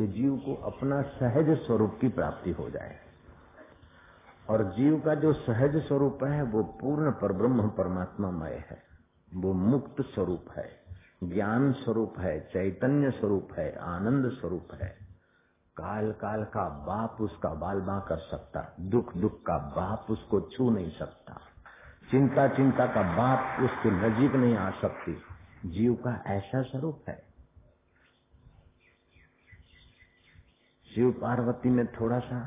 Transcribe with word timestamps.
कि 0.00 0.06
जीव 0.06 0.36
को 0.36 0.54
अपना 0.54 1.02
सहज 1.02 1.58
स्वरूप 1.58 1.98
की 2.00 2.08
प्राप्ति 2.08 2.50
हो 2.50 2.70
जाए। 2.70 2.98
और 4.50 4.64
जीव 4.64 5.00
का 5.00 5.14
जो 5.14 5.32
सहज 5.32 5.76
स्वरूप 5.76 6.18
है, 6.24 6.42
वो 6.42 6.62
पूर्ण 6.62 7.10
पर 7.10 7.32
ब्रह्म 7.32 7.68
परमात्मामय 7.68 8.64
है। 8.70 8.82
वो 9.34 9.52
मुक्त 9.52 10.02
स्वरूप 10.02 10.46
है, 10.56 10.70
ज्ञान 11.24 11.72
स्वरूप 11.72 12.14
है, 12.18 12.40
चैतन्य 12.40 13.10
स्वरूप 13.10 13.48
है, 13.58 13.76
आनंद 13.76 14.30
स्वरूप 14.30 14.68
है। 14.74 14.98
काल 15.76 16.12
काल 16.12 16.44
का 16.44 16.68
बाप 16.68 17.16
उसका 17.20 17.54
बाल 17.54 17.80
बा 17.80 18.00
कर 18.00 18.16
सकता 18.16 18.74
दुख 18.80 19.16
दुख 19.16 19.42
का 19.42 19.58
बाप 19.58 20.06
उसको 20.10 20.40
छू 20.40 20.70
नहीं 20.70 20.90
सकता। 20.90 21.40
चिंता 22.10 22.48
चिंता 22.48 22.86
का 22.86 23.02
बाप 23.02 23.62
उसके 23.62 23.90
नजीक 23.90 24.32
नहीं 24.32 24.56
आ 24.56 24.70
सकती। 24.70 25.22
जीव 25.66 25.94
का 25.94 26.22
ऐसा 26.26 26.62
स्वरूप 26.62 27.02
है। 27.08 27.29
शिव 30.90 31.10
पार्वती 31.20 31.70
में 31.70 31.86
थोड़ा 31.90 32.18
सा 32.20 32.38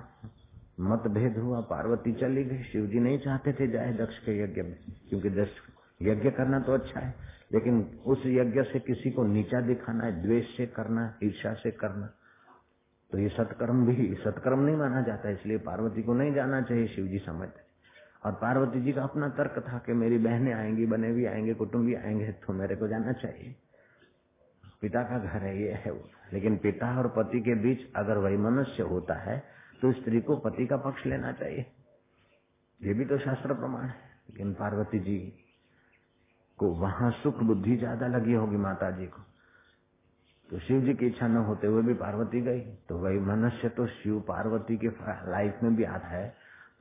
मतभेद 0.82 1.38
हुआ, 1.38 1.60
पार्वती 1.62 2.14
चली 2.14 2.44
गई। 2.44 2.64
शिव 2.64 2.86
जी 2.88 3.00
नहीं 3.00 3.20
चाहते 3.20 3.54
थे 3.54 3.68
जाए 3.68 3.94
दक्ष 3.96 4.18
के 4.20 4.38
यज्ञ 4.40 4.62
में, 4.62 4.76
क्योंकि 5.10 5.30
दक्ष 5.32 5.62
यज्ञ 6.02 6.30
करना 6.32 6.60
तो 6.60 6.74
अच्छा 6.74 7.00
है, 7.00 7.14
लेकिन 7.54 7.80
उस 8.06 8.24
यज्ञ 8.28 8.64
से 8.64 8.80
किसी 8.82 9.12
को 9.12 9.24
नीचा 9.26 9.62
दिखाना 9.62 10.06
है, 10.06 10.22
द्वेष 10.24 10.58
से 10.58 10.66
करना 10.76 11.14
ईर्षा 11.24 11.54
से 11.54 11.72
करना 11.74 12.10
तो 13.12 13.20
ये 13.20 13.30
सत्कर्म 13.30 13.86
भी 13.86 14.14
सत्कर्म 14.16 14.60
नहीं 14.60 14.76
माना 14.76 15.02
जाता, 15.02 15.30
इसलिए 15.30 15.58
पार्वती 15.66 16.04
को 16.04 16.14
नहीं 16.14 16.34
जाना 16.34 16.62
चाहिए 16.62 16.88
शिव 16.88 17.08
जी 17.08 17.20
समझते 17.20 17.62
और 18.26 18.32
पार्वती 18.42 18.82
जी 18.82 18.92
का 18.92 19.04
अपना 19.04 19.28
तर्क 19.38 19.64
था 19.68 19.78
कि 19.78 19.94
मेरी 19.96 20.18
बहनें 20.20 20.54
आएँगी 20.54 20.86
बने 20.86 21.12
भी 21.12 21.26
आएँगे, 21.26 21.54
कुटुंब 21.54 21.86
भी 21.86 21.96
आएँगे 21.96 22.32
तो 22.42 22.54
मेरे 22.54 22.76
को 22.76 22.88
जाना 22.88 23.12
चाहिए। 23.14 23.56
पिता 24.84 25.04
का 25.04 25.18
घर 25.20 25.44
है, 25.44 25.58
ये 25.58 25.72
है 25.76 25.92
वो। 25.92 26.10
लेकिन 26.34 26.58
पिता 26.60 26.98
और 26.98 27.08
पति 27.18 27.40
के 27.42 27.56
बीच 27.62 27.88
अगर 27.96 28.18
वही 28.20 28.38
मनुष्य 28.40 28.84
होता 28.86 29.16
है 29.22 29.38
तो 29.82 29.92
स्त्री 29.94 30.22
को 30.22 30.36
पति 30.40 30.66
का 30.66 30.78
पक्ष 30.80 31.06
लेना 31.06 31.32
चाहिए। 31.34 31.66
ये 32.82 32.94
भी 32.94 33.06
तो 33.06 33.18
शास्त्र 33.20 33.54
प्रमाण 33.56 33.86
है। 33.86 34.12
लेकिन 34.30 34.54
पार्वती 34.54 35.00
जी 35.00 35.18
को 36.60 36.68
वहाँ 36.78 37.12
सुख 37.14 37.40
बुद्धि 37.44 37.76
ज़्यादा 37.78 38.08
लगी 38.08 38.34
होगी 38.34 38.58
माता 38.60 38.90
जी 38.92 39.06
को। 39.08 39.22
तो 40.50 40.60
शिव 40.60 40.82
जी 40.82 40.94
की 40.94 41.08
इच्छा 41.08 41.28
न 41.28 41.38
होते 41.46 41.68
हुए 41.68 41.82
भी 41.82 41.94
पार्वती 41.96 42.42
गई। 42.42 42.60
तो 42.90 42.98
वही 42.98 43.20
मनुष्य 43.22 43.70
तो 43.70 43.88
शिव 43.88 44.20
पार्वती 44.28 44.78
के 44.78 44.88
लाइफ 45.32 45.60
में 45.64 45.76
भी 45.76 45.84
आता 45.86 46.08
है। 46.08 46.28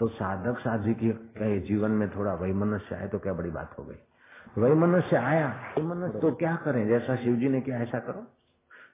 तो 0.01 0.09
साधक 0.11 0.59
साधी 0.59 0.95
के 0.97 1.59
जीवन 1.61 1.91
में 1.93 2.09
थोड़ा 2.11 2.35
वही 2.35 2.53
मनुष्य 2.59 2.95
आए 2.95 3.09
तो 3.09 3.19
क्या 3.19 3.33
बड़ी 3.33 3.51
बात 3.51 3.79
हो 3.79 3.85
गई? 3.85 3.97
वही 4.59 4.75
मनुष्य 4.75 5.17
आया 5.17 5.49
तो 5.75 5.83
मनुष्य 5.83 6.21
तो 6.21 6.31
क्या 6.33 6.55
करें? 6.57 6.87
जैसा 6.89 7.17
शिव 7.17 7.37
जी 7.37 7.49
ने 7.49 7.61
किया, 7.61 7.79
ऐसा 7.79 7.99
करो। 7.99 8.23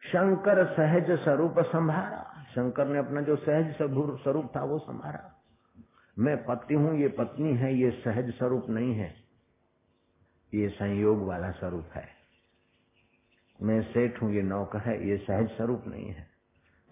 शंकर 0.03 0.65
सहज 0.67 1.11
स्वरूप 1.19 1.59
संभारा। 1.59 2.45
शंकर 2.55 2.87
ने 2.87 2.99
अपना 2.99 3.21
जो 3.21 3.37
सहज 3.37 3.75
स्वरूप 3.77 4.51
था, 4.57 4.65
वो 4.65 4.79
संभारा। 4.79 5.35
मैं 6.19 6.37
पति 6.45 6.75
हूँ, 6.75 6.95
ये 6.99 7.09
पत्नी 7.09 7.55
है, 7.57 7.75
ये 7.75 7.91
सहज 7.91 8.31
स्वरूप 8.31 8.67
नहीं 8.69 8.95
है। 8.95 9.15
ये 10.53 10.69
संयोग 10.69 11.27
वाला 11.27 11.51
स्वरूप 11.51 11.91
है। 11.95 12.07
मैं 13.63 13.83
सेठ 13.83 14.23
हूँ, 14.23 14.33
ये 14.33 14.43
नौकर 14.43 14.79
है, 14.79 15.09
ये 15.09 15.17
सहज 15.17 15.49
स्वरूप 15.49 15.85
नहीं 15.87 16.09
है। 16.09 16.27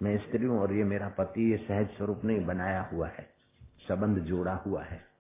मैं 0.02 0.18
स्त्री 0.18 0.46
हूँ 0.46 0.60
और 0.60 0.72
ये 0.72 0.84
मेरा 0.84 1.08
पति, 1.08 1.50
ये 1.52 1.56
सहज 1.56 1.88
स्वरूप 1.88 2.24
नहीं, 2.24 2.46
बनाया 2.46 2.82
हुआ 2.92 3.08
है। 3.08 3.26
संबंध 3.88 4.18
जोड़ा 4.18 4.54
हुआ 4.54 4.82
है। 4.82 5.15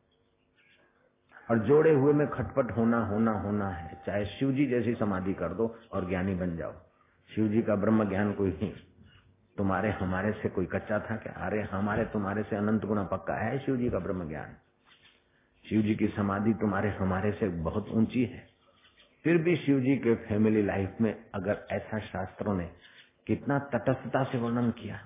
और 1.50 1.58
जोड़े 1.58 1.94
हुए 1.94 2.12
में 2.12 2.28
खटपट 2.28 2.76
होना 2.76 3.06
होना 3.06 3.32
होना 3.32 3.68
है। 3.68 4.02
चाहे 4.06 4.24
शिव 4.24 4.52
जी 4.52 4.66
जैसी 4.66 4.94
समाधि 4.94 5.34
कर 5.34 5.48
दो 5.48 5.78
और 5.92 6.08
ज्ञानी 6.08 6.34
बन 6.34 6.56
जाओ। 6.56 6.72
शिव 7.34 7.48
जी 7.48 7.62
का 7.62 7.76
ब्रह्म 7.76 8.08
ज्ञान 8.08 8.32
कोई 8.32 8.50
नहीं। 8.50 8.72
तुम्हारे, 9.58 9.90
हमारे 9.90 10.32
से 10.32 10.48
कोई 10.48 10.66
कच्चा 10.66 10.98
था 10.98 11.16
क्या? 11.16 11.32
अरे, 11.32 11.62
हमारे, 11.62 12.04
तुम्हारे 12.04 12.42
से 12.42 12.56
अनंत 12.56 12.84
गुना 12.84 13.02
पक्का 13.02 13.34
है 13.34 13.58
शिव 13.58 13.76
जी 13.76 13.90
का 13.90 13.98
ब्रह्म 13.98 14.28
ज्ञान। 14.28 14.48
शिव 15.68 15.82
जी 15.82 15.94
की 15.94 16.08
समाधि 16.08 16.54
तुम्हारे, 16.54 16.90
हमारे 16.90 17.32
से 17.32 17.48
बहुत 17.48 17.88
ऊँची 17.88 18.24
है। 18.24 18.48
फिर 19.24 19.38
भी 19.38 19.56
शिव 19.56 19.80
जी 19.80 19.96
के 19.96 20.14
फैमिली 20.14 20.62
लाइफ 20.62 20.94
में 21.00 21.24
अगर 21.34 21.66
ऐसा 21.70 21.98
शास्त्रों 21.98 22.54
ने 22.54 22.70
कितना 23.26 23.58
तटस्थता 23.58 24.24
से 24.24 24.38
वर्णन 24.38 24.70
किया 24.70 24.96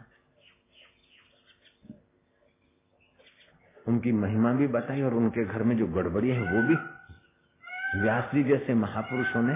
उनकी 3.90 4.12
महिमा 4.12 4.52
भी 4.52 4.66
बताई 4.68 5.02
और 5.02 5.14
उनके 5.14 5.44
घर 5.44 5.62
में 5.62 5.76
जो 5.78 5.86
गड़बड़ी 5.88 6.30
है, 6.30 6.40
वो 6.40 6.62
भी। 6.68 6.76
व्यास 8.00 8.30
जी 8.34 8.42
जैसे 8.44 8.74
महापुरुषों 8.74 9.42
ने 9.42 9.54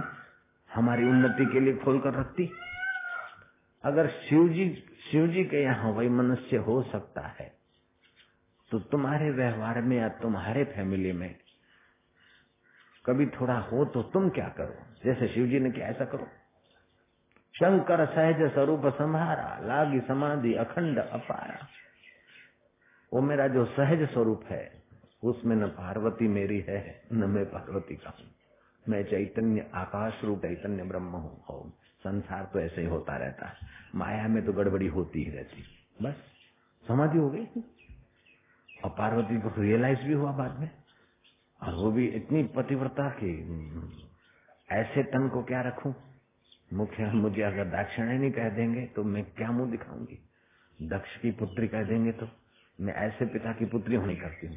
हमारी 0.70 1.04
उन्नति 1.04 1.46
के 1.46 1.60
लिए 1.60 1.74
खोल 1.76 1.98
कर 2.00 2.14
रखती 2.14 2.50
अगर 3.84 4.08
शिव 4.08 4.48
जी 4.48 4.64
शिव 5.10 5.26
जी 5.26 5.44
के 5.44 5.62
यहाँ 5.62 5.90
वही 5.90 6.08
मनुष्य 6.08 6.56
हो 6.56 6.82
सकता 6.82 7.26
है 7.40 7.52
तो 8.70 8.78
तुम्हारे 8.78 9.30
व्यवहार 9.30 9.80
में 9.82 9.96
या 9.96 10.08
तुम्हारे 10.08 10.64
फैमिली 10.64 11.12
में 11.12 11.34
कभी 13.06 13.26
थोड़ा 13.26 13.58
हो 13.58 13.84
तो 13.84 14.02
तुम 14.02 14.28
क्या 14.28 14.48
करो? 14.48 14.74
जैसे 15.04 15.28
शिव 15.28 15.46
जी 15.46 15.60
ने 15.60 15.70
क्या, 15.70 15.86
ऐसा 15.86 16.04
करो। 16.04 16.26
शंकर 17.54 18.06
सहज 18.06 18.52
स्वरूप 18.52 18.86
संहारा, 18.86 19.58
लागी 19.62 20.00
समाधि 20.00 20.54
अखंड 20.54 20.98
अपारा। 20.98 21.66
वो 23.14 23.20
मेरा 23.20 23.48
जो 23.48 23.64
सहज 23.64 24.10
स्वरूप 24.12 24.44
है, 24.44 24.82
उसमें 25.24 25.56
न 25.56 25.66
पार्वती 25.66 26.28
मेरी 26.28 26.60
है, 26.60 27.02
न 27.12 27.16
मैं 27.16 27.46
पार्वती 27.46 27.94
का 27.94 28.16
हूँ। 28.20 28.26
मैं 28.88 29.04
चैतन्य, 29.04 29.70
आकाश 29.74 30.20
रूप 30.24 30.38
चैतन्य 30.38 30.82
ब्रह्म 30.82 31.16
हूँ 31.16 31.72
संसार 31.98 32.50
तो 32.52 32.60
ऐसे 32.60 32.80
ही 32.80 32.86
होता 32.86 33.16
रहता 33.16 33.46
है। 33.46 33.54
माया 33.94 34.28
में 34.28 34.46
तो 34.46 34.52
गड़बड़ी 34.52 34.86
होती 34.86 35.24
ही 35.24 35.30
रहती 35.30 35.64
बस, 36.02 36.14
समाधि 36.88 37.18
हो 37.18 37.30
गई। 37.30 37.46
और 38.84 38.90
पार्वती 38.90 39.40
को 39.40 39.62
रियलाइज़ 39.62 40.00
भी 40.00 40.12
हुआ 40.12 40.32
बाद 40.32 40.60
में। 40.60 40.70
और 41.62 41.74
वो 41.74 41.90
भी 41.90 42.06
इतनी 42.08 42.42
पतिव्रता 42.42 43.08
की 43.10 43.32
ऐसे 44.70 45.02
तन 45.02 45.28
को 45.28 45.42
क्या 45.42 45.60
रखूँ? 45.60 45.94
मुख्य, 46.72 47.06
मुझे 47.06 47.42
अगर 47.42 47.64
दाक्षिणायनी 47.64 48.30
कह 48.30 48.48
देंगे 48.48 48.86
तो 48.86 49.04
मैं 49.04 49.24
क्या 49.24 49.50
मुँह 49.50 49.70
दिखाऊँगी? 49.70 50.18
दक्ष 50.82 51.20
की 51.20 51.30
पुत्री 51.30 51.68
कह 51.68 51.82
देंगे 51.82 52.12
तो 52.12 52.28
मैं 52.78 52.94
ऐसे 52.96 53.26
पिता 53.26 53.52
की 53.52 53.64
पुत्री 53.64 53.96
होनी 53.96 54.16
करती 54.16 54.46
हूँ। 54.46 54.56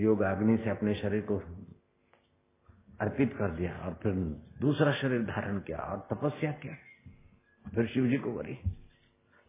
योग 0.00 0.22
अग्नि 0.22 0.56
से 0.56 0.70
अपने 0.70 0.94
शरीर 0.94 1.22
को 1.22 1.38
अर्पित 3.00 3.34
कर 3.38 3.50
दिया 3.50 3.72
और 3.78 3.94
फिर 3.94 4.12
दूसरा 4.60 4.92
शरीर 4.92 5.22
धारण 5.22 5.58
किया 5.58 5.78
और 5.78 6.06
तपस्या 6.12 6.52
किया 6.52 6.74
फिर 7.64 7.86
शिव 7.86 8.06
जी 8.06 8.16
को 8.16 8.30
वरी 8.30 8.54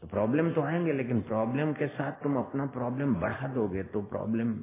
तो 0.01 0.07
प्रॉब्लम 0.07 0.51
तो 0.53 0.61
आएँगे, 0.61 0.93
लेकिन 0.93 1.21
प्रॉब्लम 1.21 1.73
के 1.73 1.87
साथ 1.87 2.11
तुम 2.23 2.37
अपना 2.37 2.65
प्रॉब्लम 2.65 3.15
बढ़ा 3.15 3.47
दोगे 3.47 3.83
तो 3.83 4.01
प्रॉब्लम 4.01 4.53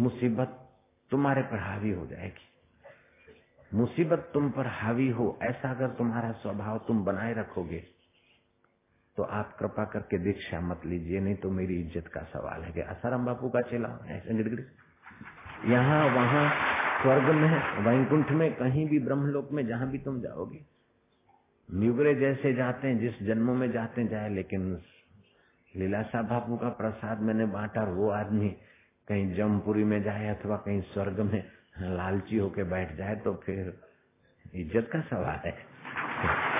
मुसीबत 0.00 0.62
तुम्हारे 1.10 1.42
पर 1.42 1.58
हावी 1.58 1.90
हो 1.90 2.06
जाएगी। 2.06 2.48
मुसीबत 3.72 4.30
तुम 4.34 4.50
पर 4.50 4.66
हावी 4.66 5.08
हो, 5.10 5.38
ऐसा 5.42 5.70
अगर 5.70 5.88
तुम्हारा 5.88 6.32
स्वभाव 6.32 6.78
तुम 6.78 7.04
बनाए 7.04 7.32
रखोगे 7.34 7.78
तो 9.16 9.22
आप 9.32 9.56
कृपा 9.58 9.84
करके 9.84 10.18
दीक्षा 10.18 10.60
मत 10.60 10.86
लीजिए, 10.86 11.20
नहीं 11.20 11.36
तो 11.36 11.50
मेरी 11.50 11.80
इज़्ज़त 11.80 12.08
का 12.14 12.22
सवाल 12.32 12.62
है 12.62 12.72
कि 12.72 12.80
असाराम 12.82 13.26
बापू 13.26 13.48
का 13.48 13.60
चेला 13.70 13.88
है 14.04 14.22
यहाँ, 15.66 16.04
वहाँ, 16.14 16.48
स्वर्ग 17.02 17.28
में, 17.34 17.48
वैकुंठ 17.84 18.30
में, 18.30 18.52
कहीं 18.54 18.86
भी 18.88 18.98
ब्रह्मलोक 18.98 19.52
में, 19.52 19.66
जहाँ 19.66 19.88
भी 19.90 19.98
तुम 19.98 20.20
जाओगे। 20.22 20.60
न्यूगरे 21.68 22.14
जैसे 22.14 22.52
जाते 22.54 22.88
हैं, 22.88 22.98
जिस 23.00 23.22
जन्मों 23.26 23.54
में 23.54 23.70
जाते 23.72 24.06
जाए, 24.08 24.28
लेकिन 24.30 24.68
लीलासा 25.74 26.22
बापू 26.24 26.56
का 26.56 26.68
प्रसाद 26.76 27.20
मैंने 27.20 27.46
बांटा 27.46 27.84
वो 27.92 28.10
आदमी 28.10 28.48
कहीं 29.08 29.34
जमपुरी 29.34 29.84
में 29.84 30.02
जाए 30.02 30.28
अथवा 30.28 30.56
कहीं 30.56 30.80
स्वर्ग 30.92 31.20
में 31.22 31.42
लालची 31.78 32.38
होके 32.38 32.62
बैठ 32.64 32.96
जाए 32.96 33.16
तो 33.24 33.34
फिर 33.46 33.72
इज़्ज़त 34.54 34.88
का 34.92 35.00
सवाल 35.00 35.40
है। 35.46 36.55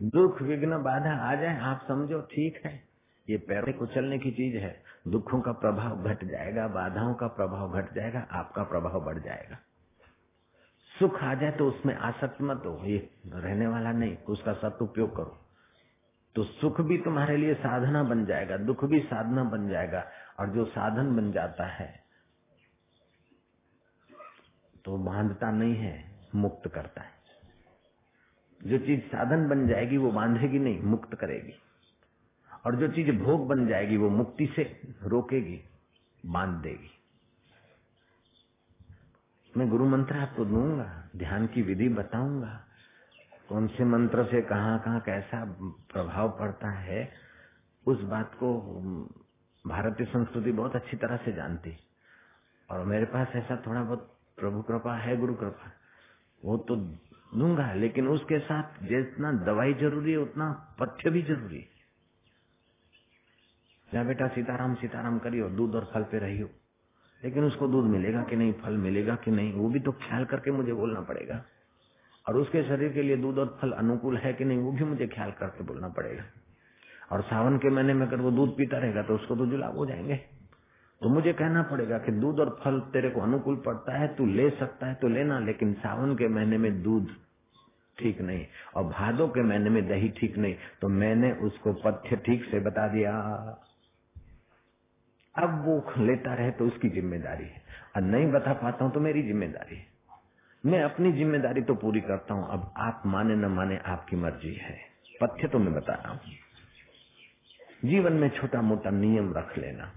दुख 0.00 0.42
विघ्न 0.42 0.82
बाधा 0.82 1.12
आ 1.22 1.34
जाए, 1.34 1.60
आप 1.60 1.84
समझो 1.88 2.20
ठीक 2.22 2.60
है। 2.66 2.82
ये 3.28 3.36
पैरों 3.38 3.72
को 3.72 3.86
चलने 3.86 4.18
की 4.18 4.30
चीज़ 4.30 4.56
है। 4.56 4.82
दुखों 5.08 5.40
का 5.40 5.52
प्रभाव 5.52 6.02
घट 6.02 6.24
जाएगा, 6.24 6.66
बाधाओं 6.68 7.14
का 7.14 7.26
प्रभाव 7.28 7.72
घट 7.72 7.94
जाएगा, 7.94 8.26
आपका 8.30 8.62
प्रभाव 8.62 9.04
बढ़ 9.04 9.18
जाएगा। 9.18 9.58
सुख 10.90 11.22
आ 11.22 11.34
जाए 11.34 11.50
तो 11.50 11.68
उसमें 11.68 11.94
आसक्त 11.94 12.40
मत 12.42 12.62
हो। 12.66 12.80
ये 12.84 13.10
रहने 13.26 13.66
वाला 13.66 13.92
नहीं, 13.92 14.16
उसका 14.28 14.52
सदुपयोग 14.52 15.16
करो। 15.16 15.36
तो 16.34 16.44
सुख 16.44 16.80
भी 16.80 16.98
तुम्हारे 16.98 17.36
लिए 17.36 17.54
साधना 17.54 18.02
बन 18.02 18.24
जाएगा, 18.26 18.56
दुख 18.56 18.84
भी 18.84 19.00
साधना 19.00 19.44
बन 19.44 19.68
जाएगा, 19.68 20.04
और 20.40 20.48
जो 20.48 20.64
साधन 20.64 21.16
बन 21.16 21.32
जाता 21.32 21.66
है 21.66 22.02
तो 24.84 24.96
बांधता 24.96 25.50
नहीं 25.50 25.76
है, 25.76 26.04
मुक्त 26.34 26.68
करता 26.68 27.02
है। 27.02 27.17
जो 28.66 28.78
चीज़ 28.78 29.00
साधन 29.00 29.48
बन 29.48 29.68
जाएगी 29.68 29.96
वो 29.96 30.10
बांधेगी 30.10 30.58
नहीं, 30.58 30.82
मुक्त 30.82 31.14
करेगी। 31.14 31.54
और 32.66 32.76
जो 32.76 32.88
चीज़ 32.88 33.10
भोग 33.10 33.48
बन 33.48 33.66
जाएगी 33.66 33.96
वो 33.96 34.10
मुक्ति 34.10 34.46
से 34.56 34.80
रोकेगी, 35.02 35.60
बाँध 36.26 36.62
देगी। 36.62 36.90
मैं 39.56 39.68
गुरु 39.68 39.86
मंत्र 39.86 40.16
आपको 40.16 40.44
दूँगा, 40.44 41.08
ध्यान 41.16 41.46
की 41.46 41.62
विधि 41.62 41.88
बताऊँगा। 41.88 42.64
कौन 43.48 43.66
से 43.66 43.84
मंत्र 43.84 44.24
से 44.24 44.42
कहाँ 44.42 44.78
कहाँ 44.78 45.00
कैसा 45.00 45.56
प्रभाव 45.92 46.38
पड़ता 46.38 46.70
है, 46.70 47.12
उस 47.86 48.00
बात 48.00 48.34
को 48.34 48.60
भारतीय 49.66 50.06
संस्कृति 50.06 50.52
बहुत 50.52 50.76
अच्छी 50.76 50.96
तरह 50.96 51.16
से 51.16 51.32
जानती। 51.32 51.76
और 52.70 52.84
मेरे 52.84 53.04
पास 53.04 53.28
ऐसा 53.34 53.62
थोड़ा 53.66 53.82
बहुत 53.82 54.18
प्रभु 54.36 54.62
कृपा 54.62 54.96
है, 54.96 55.16
गुरु 55.16 55.34
कृपा। 55.34 55.72
वो 56.44 56.56
तो 56.56 56.76
दूँगा, 57.34 57.72
लेकिन 57.72 58.08
उसके 58.08 58.38
साथ 58.38 58.84
जितना 58.84 59.32
दवाई 59.32 59.74
ज़रूरी 59.74 60.12
है, 60.12 60.18
उतना 60.18 60.76
पथ्य 60.80 61.10
भी 61.10 61.22
ज़रूरी 61.22 61.58
है। 61.58 61.78
या 63.94 64.04
बेटा, 64.04 64.28
सीताराम 64.28 64.74
सीताराम 64.74 65.18
करियो, 65.18 65.48
दूध 65.48 65.74
और 65.74 65.90
फल 65.94 66.02
पे 66.02 66.18
रहियो। 66.18 66.48
लेकिन 67.24 67.44
उसको 67.44 67.68
दूध 67.68 67.84
मिलेगा 67.84 68.22
कि 68.22 68.36
नहीं, 68.36 68.52
फल 68.52 68.72
मिलेगा 68.72 69.14
कि 69.14 69.30
नहीं, 69.30 69.52
वो 69.52 69.68
भी 69.68 69.80
तो 69.80 69.92
ख्याल 69.92 70.24
करके 70.24 70.50
मुझे 70.50 70.72
बोलना 70.72 71.00
पड़ेगा। 71.00 71.44
और 72.28 72.36
उसके 72.36 72.62
शरीर 72.62 72.92
के 72.92 73.02
लिए 73.02 73.16
दूध 73.16 73.38
और 73.38 73.58
फल 73.62 73.72
अनुकूल 73.72 74.16
है 74.16 74.32
कि 74.32 74.44
नहीं, 74.44 74.58
वो 74.58 74.72
भी 74.72 74.84
मुझे 74.84 75.06
ख्याल 75.06 75.30
करके 75.30 75.64
बोलना 75.64 75.88
पड़ेगा। 75.88 76.24
और 77.12 77.22
सावन 77.22 77.58
के 77.58 77.70
महीने 77.70 77.94
में 77.94 78.06
अगर 78.06 78.16
वो 78.16 78.30
दूध 78.30 78.56
पीता 78.56 78.78
रहेगा 78.78 79.02
तो 79.02 79.14
उसको 79.14 79.36
तो 79.36 79.46
जुलाब 79.46 79.76
हो 79.76 79.86
जाएँगे। 79.86 80.37
तो 81.02 81.08
मुझे 81.08 81.32
कहना 81.34 81.62
पड़ेगा 81.64 81.98
कि 81.98 82.12
दूध 82.14 82.40
और 82.40 82.48
फल 82.60 82.80
तेरे 82.92 83.10
को 83.10 83.20
अनुकूल 83.22 83.56
पड़ता 83.66 83.98
है, 83.98 84.06
तू 84.08 84.26
ले 84.26 84.48
सकता 84.52 84.86
है 84.86 84.94
तो 84.94 85.08
लेना, 85.08 85.38
लेकिन 85.40 85.72
सावन 85.76 86.14
के 86.16 86.28
महीने 86.28 86.58
में 86.58 86.82
दूध 86.82 87.14
ठीक 87.98 88.20
नहीं, 88.20 88.44
और 88.76 88.84
भादो 88.86 89.26
के 89.28 89.42
महीने 89.42 89.70
में 89.70 89.86
दही 89.88 90.08
ठीक 90.18 90.36
नहीं 90.38 90.54
तो 90.80 90.88
मैंने 90.90 91.32
उसको 91.46 91.72
पथ्य 91.80 92.16
ठीक 92.26 92.44
से 92.44 92.60
बता 92.60 92.86
दिया। 92.88 93.12
अब 95.34 95.62
वो 95.64 95.82
लेता 95.98 96.34
रहे 96.34 96.50
तो 96.52 96.66
उसकी 96.66 96.88
ज़िम्मेदारी 96.90 97.44
है, 97.44 97.62
और 97.96 98.02
नहीं 98.04 98.30
बता 98.32 98.52
पाता 98.54 98.84
हूँ 98.84 98.92
तो 98.92 99.00
मेरी 99.00 99.22
ज़िम्मेदारी 99.22 99.76
है। 99.76 99.86
मैं 100.64 100.82
अपनी 100.82 101.12
ज़िम्मेदारी 101.12 101.62
तो 101.62 101.74
पूरी 101.76 102.00
करता 102.02 102.34
हूँ, 102.34 102.48
अब 102.50 102.72
आप 102.78 103.02
माने 103.06 103.34
न 103.36 103.50
माने 103.52 103.78
आपकी 103.86 104.16
मर्ज़ी 104.16 104.54
है। 104.54 104.76
पथ्य 105.20 105.48
तो 105.48 105.58
मैं 105.58 105.74
बता 105.74 105.94
रहा 105.94 106.12
हूँ। 106.12 106.20
जीवन 107.84 108.12
में 108.12 108.28
छोटा 108.30 108.62
मोटा 108.62 108.90
नियम 108.92 109.32
रख 109.34 109.58
लेना। 109.58 109.92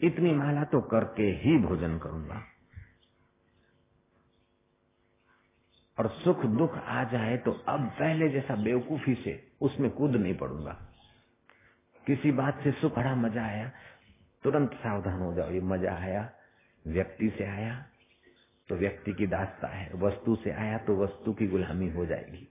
इतनी 0.00 0.32
माला 0.34 0.64
तो 0.64 0.80
करके 0.90 1.30
ही 1.40 1.56
भोजन 1.58 1.98
करूँगा। 1.98 2.42
और 5.98 6.08
सुख 6.14 6.44
दुख 6.48 6.76
आ 6.76 7.02
जाए 7.04 7.36
तो 7.36 7.52
अब 7.68 7.86
पहले 7.98 8.28
जैसा 8.28 8.54
बेवकूफ़ी 8.56 9.14
से 9.14 9.32
उसमें 9.60 9.90
कूद 9.90 10.16
नहीं 10.16 10.34
पड़ूँगा। 10.34 10.72
किसी 12.06 12.32
बात 12.32 12.60
से 12.64 12.72
सुख 12.72 12.96
बड़ा 12.96 13.14
मज़ा 13.16 13.44
आया, 13.44 13.70
तुरंत 14.44 14.74
सावधान 14.74 15.20
हो 15.20 15.32
जाओ, 15.34 15.50
ये 15.50 15.60
मज़ा 15.60 15.94
आया। 15.94 16.28
व्यक्ति 16.84 17.30
से 17.38 17.44
आया 17.44 17.74
तो 18.68 18.76
व्यक्ति 18.76 19.12
की 19.12 19.26
दास्ता 19.26 19.68
है। 19.68 19.90
वस्तु 19.94 20.36
से 20.36 20.50
आया 20.52 20.78
तो 20.78 20.96
वस्तु 20.96 21.32
की 21.32 21.46
गुलामी 21.46 21.88
हो 21.90 22.06
जाएगी। 22.06 22.46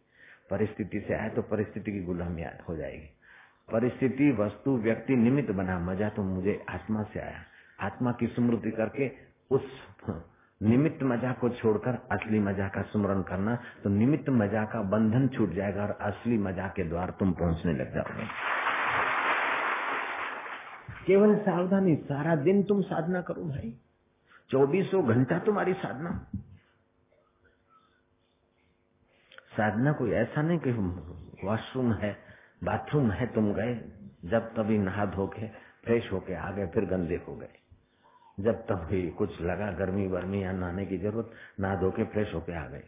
परिस्थिति 0.49 0.99
से 0.99 1.13
आया 1.13 1.29
तो 1.29 1.41
परिस्थिति 1.41 1.91
की 1.91 2.01
गुलामी 2.03 2.43
हो 2.69 2.75
जाएगी। 2.75 3.09
परिस्थिति, 3.69 4.31
वस्तु, 4.33 4.75
व्यक्ति 4.79 5.15
निमित्त 5.17 5.51
बना, 5.51 5.77
मज़ा 5.81 6.09
तो 6.09 6.23
मुझे 6.25 6.59
आत्मा 6.69 7.03
से 7.03 7.19
आया। 7.19 7.43
आत्मा 7.79 8.11
की 8.11 8.27
स्मृति 8.27 8.71
करके 8.71 9.11
उस 9.51 9.63
निमित्त 10.61 11.03
मज़ा 11.03 11.31
को 11.33 11.49
छोड़कर 11.51 11.97
असली 12.11 12.39
मज़ा 12.39 12.67
का 12.67 12.81
स्मरण 12.83 13.21
करना 13.21 13.55
तो 13.83 13.89
निमित्त 13.89 14.29
मज़ा 14.31 14.63
का 14.65 14.81
बंधन 14.89 15.27
छूट 15.27 15.53
जाएगा 15.53 15.81
और 15.83 15.91
असली 16.01 16.37
मज़ा 16.37 16.67
के 16.67 16.83
द्वार 16.83 17.11
तुम 17.19 17.31
पहुँचने 17.33 17.73
लग 17.73 17.93
जाओगे। 17.93 18.25
केवल 21.05 21.35
सावधानी, 21.37 21.95
सारा 21.95 22.35
दिन 22.37 22.63
तुम 22.63 22.81
साधना 22.83 23.21
करो 23.21 23.43
भाई। 23.43 23.73
चौबीसों 24.49 25.07
घंटा 25.07 25.39
तुम्हारी 25.39 25.73
साधना। 25.75 26.11
साधना 29.57 29.91
कोई 29.91 30.11
ऐसा 30.13 30.41
नहीं 30.41 30.59
कि 30.59 30.71
वॉशरूम 31.45 31.93
है 31.93 32.11
बाथरूम 32.63 33.11
है, 33.11 33.27
तुम 33.27 33.53
गए। 33.53 33.81
जब 34.25 34.39
तभी 34.39 34.77
नहा 34.77 35.05
धो 35.05 35.27
के, 35.27 35.47
फ्रेश 35.85 36.11
होके 36.11 36.33
आ 36.33 36.51
गए, 36.51 36.67
फिर 36.67 36.85
गंदे 36.85 37.15
हो 37.27 37.35
गए। 37.35 37.49
जब 38.39 38.53
तभी 38.53 39.09
कुछ 39.09 39.41
लगा, 39.41 39.71
गर्मी 39.71 40.07
वर्मी 40.07 40.43
या 40.43 40.51
नहाने 40.51 40.85
की 40.85 40.97
ज़रूरत, 40.97 41.31
नहा 41.59 41.75
धो 41.75 41.91
के 41.91 42.03
फ्रेश 42.03 42.33
होके 42.33 42.53
आ 42.53 42.67
गए। 42.67 42.83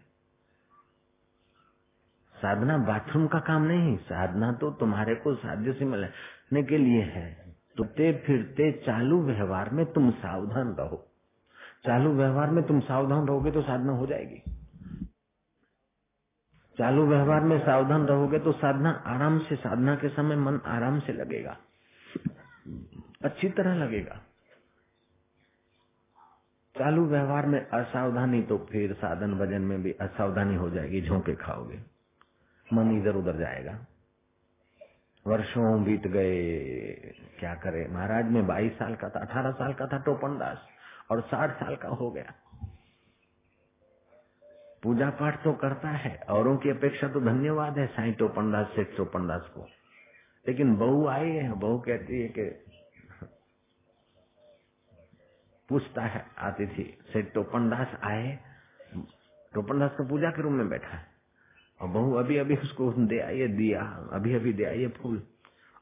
साधना 2.36 2.78
बाथरूम 2.78 3.28
का 3.28 3.40
काम 3.40 3.64
नहीं, 3.64 3.98
साधना 3.98 4.52
तो 4.52 4.72
तुम्हारे 4.72 5.16
को 5.16 5.36
साध्य 5.36 5.74
से 5.74 5.86
मिलने 5.86 6.64
के 6.64 6.78
लिए 6.78 7.02
है। 7.02 7.56
तुते 7.78 8.14
फिरते 8.14 8.72
चालू 8.72 9.22
व्यवहार 9.22 9.70
में 9.70 9.86
तुम 9.86 10.12
सावधान 10.12 10.68
रहो। 10.68 11.08
चालू 11.86 12.14
व्यवहार 12.14 12.50
में 12.50 12.64
तुम 12.64 12.80
सावधान 12.80 13.28
रहोगे 13.28 13.52
तो 13.52 13.62
साधना 13.62 13.94
हो 13.94 14.06
जाएगी। 14.06 14.59
चालू 16.80 17.08
व्यवहार 17.08 17.42
में 17.42 17.60
सावधान 17.60 18.06
रहोगे 18.06 18.40
तो 18.40 18.52
साधना 18.52 19.04
आराम 19.06 19.40
से, 19.40 19.56
साधना 19.56 19.96
के 19.96 20.10
समय 20.10 20.36
मन 20.36 20.60
आराम 20.66 21.00
से 21.00 21.14
लगेगा। 21.14 21.58
अच्छी 23.24 23.50
तरह 23.50 23.76
लगेगा। 23.76 24.22
चालू 26.78 27.06
व्यवहार 27.06 27.46
में 27.46 27.68
असावधानी 27.68 28.42
तो 28.42 28.58
फिर 28.58 28.94
साधन 28.94 29.34
भजन 29.34 29.62
में 29.62 29.84
भी 29.84 29.92
असावधानी 29.92 30.56
हो 30.56 30.70
जाएगी, 30.70 31.02
झोंके 31.02 31.36
खाओगे। 31.36 31.80
मन 32.74 33.02
इधर 33.02 33.16
उधर 33.16 33.36
जाएगा। 33.36 33.86
वर्षों 35.28 35.84
बीत 35.84 36.08
गए, 36.08 36.54
क्या 37.40 37.56
करे? 37.56 37.88
महाराज, 37.88 38.26
में 38.26 38.48
बाईस 38.48 38.78
साल 38.78 38.96
का 38.96 39.10
था, 39.10 39.20
अठारह 39.20 39.52
साल 39.52 39.74
का 39.74 39.88
था 39.88 39.98
टोपन 39.98 40.38
दास 40.38 40.58
और 41.12 41.22
साठ 41.22 41.52
साल 41.52 41.76
का 41.76 41.88
हो 41.88 42.12
गया। 42.12 42.34
पूजा 44.84 45.10
पाठ 45.10 45.44
तो 45.44 45.54
करता 45.54 45.90
है। 45.90 46.20
औरों 46.30 46.58
की 46.58 46.70
अपेक्षा 46.70 47.08
तो 47.08 47.22
धन्यवाद 47.22 47.78
है 47.78 47.88
साई 47.88 48.12
टोपन 48.12 48.52
दास 48.52 48.68
से 48.76 48.84
टोपन 48.84 49.40
को। 49.56 49.68
लेकिन 50.48 50.76
बहू 50.76 51.08
आई 51.08 51.30
है, 51.30 51.54
बहू 51.54 51.80
कहती 51.80 52.22
है 52.22 52.28
कि 52.28 52.66
पूछता 55.70 56.02
है 56.02 56.26
आती 56.38 56.68
थी 56.68 56.98
सेठ 57.14 57.34
टोपन 57.34 57.70
दास 57.70 57.88
आए? 58.04 58.40
टोपन 59.54 59.80
दास 59.80 59.92
तो 59.92 60.10
पूजा 60.10 60.30
के 60.30 60.42
रूम 60.42 60.54
में 60.54 60.70
बैठा 60.70 60.98
है। 60.98 61.08
और 61.82 61.88
बहू 61.88 62.14
अभी 62.14 62.38
अभी 62.38 62.56
उसको 62.56 62.92
दे 62.92 63.20
आइए, 63.20 63.48
दिया 63.48 63.82
अभी 64.14 64.36
अभी 64.36 64.54
दे 64.54 64.64
आइए 64.64 64.88
फूल। 64.88 65.24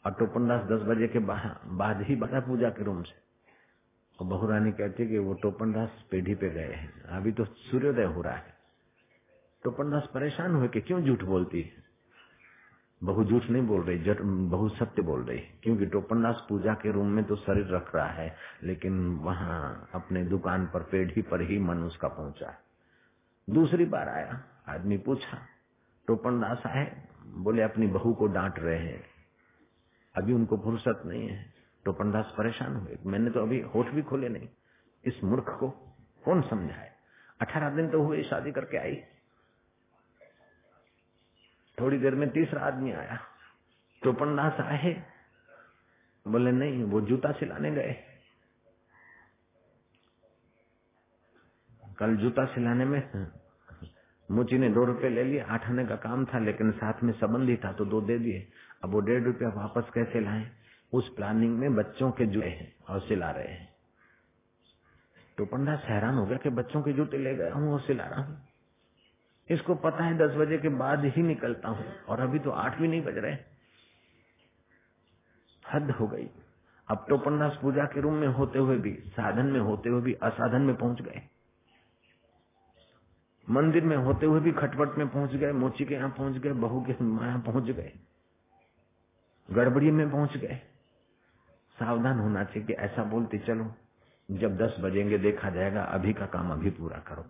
और 0.06 0.14
टोपनदास 0.14 0.64
दस 0.64 0.82
बजे 0.82 1.08
के 1.08 1.20
बाद 1.20 2.02
ही 2.02 2.16
बता 2.16 2.40
पूजा 2.40 2.70
के 2.70 2.84
रूम 2.84 3.04
से। 3.04 3.16
और 4.20 4.28
बहू 4.28 4.48
रानी 4.48 4.72
कहती 4.72 5.04
है 5.04 5.10
कि 5.10 5.18
वो 5.18 5.34
टोपन 5.34 5.72
दास 5.72 6.06
पेढ़ी 6.12 6.36
पे 6.36 6.50
गए 6.50 6.74
हैं। 6.74 7.04
अभी 7.04 7.32
तो 7.32 7.46
सूर्योदय 7.46 8.04
हो 8.04 8.22
रहा 8.22 8.34
है। 8.34 8.57
टोपन 9.64 9.90
दास 9.92 10.10
परेशान 10.14 10.56
हुए 10.56 10.68
कि 10.68 10.82
क्यों 10.82 11.02
झूठ 11.02 11.24
बोलती 11.24 11.62
है? 11.62 11.88
बहु 13.04 13.24
झूठ 13.24 13.44
नहीं 13.46 13.68
बोल 13.68 13.82
रही 13.82 14.00
जट 14.00 14.22
बहु 14.22 14.70
सत्य 14.70 15.02
बोल 15.02 15.24
रही, 15.24 15.40
क्योंकि 15.40 15.86
टोपनदास 15.86 16.46
पूजा 16.50 16.74
के 16.74 16.92
रूम 16.92 17.08
में 17.08 17.26
तो 17.26 17.36
शरीर 17.36 17.68
रख 17.68 17.96
रहा 17.96 18.08
है, 18.08 18.36
लेकिन 18.64 19.16
वहाँ 19.16 19.90
अपने 19.96 20.24
दुकान 20.24 20.66
पर 20.66 20.84
पेढ़ी 20.84 21.22
पर 21.22 21.42
ही 21.42 21.60
मन 21.60 21.78
उसका 21.78 22.08
पहुँचा। 22.08 22.54
दूसरी 23.50 23.86
बार 23.86 24.10
आया, 24.10 24.44
आदमी 24.68 24.98
पूछा 24.98 25.38
टोपनदास 26.08 26.64
आए? 26.66 27.08
बोले, 27.26 27.62
अपनी 27.62 27.88
बहू 27.88 28.14
को 28.14 28.28
डांट 28.28 28.60
रहे 28.60 28.80
हैं। 28.80 29.04
अभी 30.16 30.34
उनको 30.34 30.58
फुर्सत 30.58 31.04
नहीं 31.06 31.30
है। 31.30 31.54
टोपनदास 31.86 32.34
परेशान 32.38 32.76
हुए। 32.76 32.98
मैंने 33.06 33.32
तो 33.32 33.40
अभी 33.40 33.62
होठ 33.62 33.88
भी 33.88 34.02
खोले 34.02 34.30
नहीं। 34.30 34.50
इस 35.06 35.24
मूर्ख 35.24 35.46
को 35.60 35.70
कौन 36.26 36.42
समझाए? 36.42 36.92
अठारह 37.42 37.70
दिन 37.70 37.90
तो 37.90 38.02
हुए 38.02 38.24
शादी 38.24 38.52
करके 38.52 38.78
आई। 38.78 39.04
थोड़ी 41.82 41.98
देर 41.98 42.16
में 42.16 42.30
तीसरा 42.30 42.62
आदमी 42.62 42.92
आया। 42.92 43.20
टोपनदास 44.04 44.60
आए 44.60 45.06
बोले, 46.28 46.52
नहीं, 46.52 46.84
वो 46.84 47.02
जूता 47.02 47.32
सिलाने 47.32 47.72
गए। 47.72 47.96
कल 52.00 52.16
जूता 52.16 52.46
सिलाने 52.46 52.86
में 52.86 53.28
मुची 54.32 54.58
ने 54.58 54.70
दो 54.70 54.86
रुपए 54.86 55.10
ले 55.10 55.24
लिए, 55.24 55.40
आठ 55.40 55.70
आने 55.70 55.86
का 55.86 55.96
काम 55.96 56.26
था, 56.26 56.40
लेकिन 56.40 56.72
साथ 56.72 57.04
में 57.04 57.14
संबंधी 57.14 57.56
था 57.56 57.72
तो 57.72 57.86
दो 57.86 58.02
दे 58.02 58.20
दिए। 58.20 58.48
अब 58.84 58.90
वो 58.90 59.00
डेढ़ 59.00 59.24
रुपया 59.24 59.50
वापस 59.50 59.92
कैसे 59.94 60.20
लाए? 60.20 60.52
उस 60.94 61.10
प्लानिंग 61.16 61.60
में 61.60 61.76
बच्चों 61.76 62.12
के 62.12 62.26
जूते 62.26 62.50
हैं 62.50 62.76
और 62.90 63.00
सिला 63.00 63.32
रहे 63.32 63.48
हैं। 63.48 63.76
तो 65.38 65.46
पंडास 65.46 65.84
हैरान 65.86 66.16
हो 66.16 66.26
गया 66.26 66.38
कि 66.38 66.50
बच्चों 66.50 66.82
के 66.82 66.94
जूते 66.94 67.18
ले 67.18 67.36
गया 67.36 67.54
हूँ 67.54 67.74
और 67.74 67.82
सिला 67.82 68.04
रहा 68.04 68.22
हूँ। 68.22 68.47
इसको 69.50 69.76
पता 69.76 70.04
है 70.04 70.18
दस 70.18 70.36
बजे 70.36 70.58
के 70.58 70.70
बाद 70.70 71.06
ही 71.08 71.22
निकलता 71.24 71.70
हूँ। 71.70 71.86
और 72.10 72.20
अभी 72.20 72.40
तो 72.40 72.52
आठ 72.52 72.78
भी 72.78 72.88
नहीं 72.88 73.02
बज 73.02 73.18
रहे। 73.18 73.38
हद 75.66 75.92
हो 75.92 76.08
गई। 76.08 76.30
अब 76.88 77.06
तो 77.10 77.18
पन्नास 77.18 77.58
पूजा 77.62 77.86
के 77.86 78.02
रूम 78.02 78.14
में 78.14 78.28
होते 78.28 78.60
हुए 78.60 78.78
भी, 78.78 78.92
साधन 79.08 79.46
में 79.46 79.60
होते 79.60 79.90
हुए 79.90 80.02
भी, 80.02 80.14
असाधन 80.14 80.62
में 80.62 80.76
पहुँच 80.76 81.02
गए। 81.02 81.22
मंदिर 83.48 83.84
में 83.84 83.96
होते 83.98 84.26
हुए 84.26 84.40
भी 84.40 84.52
खटपट 84.52 84.98
में 84.98 85.08
पहुँच 85.08 85.32
गए, 85.32 85.52
मोची 85.54 85.86
के 85.86 85.96
यहाँ 85.96 86.10
पहुँच 86.10 86.38
गए, 86.38 86.52
बहू 86.54 86.82
के 86.82 86.92
यहाँ 86.92 87.40
पहुँच 87.40 87.64
गए, 87.66 87.92
गड़बड़ी 89.50 89.92
में 89.92 90.10
पहुँच 90.12 90.38
गए। 90.38 90.60
सावधान 91.78 92.20
होना 92.20 92.44
चाहिए 92.44 92.66
कि 92.68 92.74
ऐसा 92.76 93.04
बोलते 93.04 93.38
चलो, 93.38 93.74
जब 94.30 94.58
दस 94.58 94.76
बजेंगे 94.80 95.18
देखा 95.18 95.50
जाएगा, 95.50 95.84
अभी 95.84 96.14
का 96.14 96.26
काम 96.26 96.52
अभी 96.52 96.70
पूरा 96.70 96.98
करो। 97.08 97.26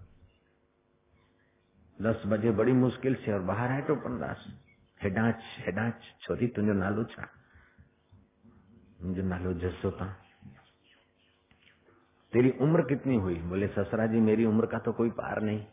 दस 2.02 2.24
बजे 2.28 2.52
बड़ी 2.52 2.72
मुश्किल 2.72 3.16
से 3.16 3.34
और 3.34 3.40
बाहर 3.40 3.72
है 3.72 3.82
तो 3.82 3.96
पंद्रह 3.96 4.36
हेडाच 5.04 5.42
हेडाच 5.60 5.94
छोरी 6.22 6.48
तुझो 6.48 6.74
नालो 6.74 7.04
छा। 7.04 7.28
मुझे 9.02 9.22
नालो 9.22 9.54
जसोता 9.54 10.06
तेरी 12.34 12.50
उम्र 12.50 12.82
कितनी 12.82 13.16
हुई? 13.16 13.36
बोले, 13.36 13.68
ससरा 13.68 14.08
जी, 14.08 14.20
मेरी 14.20 14.46
उम्र 14.46 14.66
का 14.66 14.80
तो 14.80 14.92
कोई 14.92 15.10
पार 15.10 15.42
नहीं। 15.42 15.66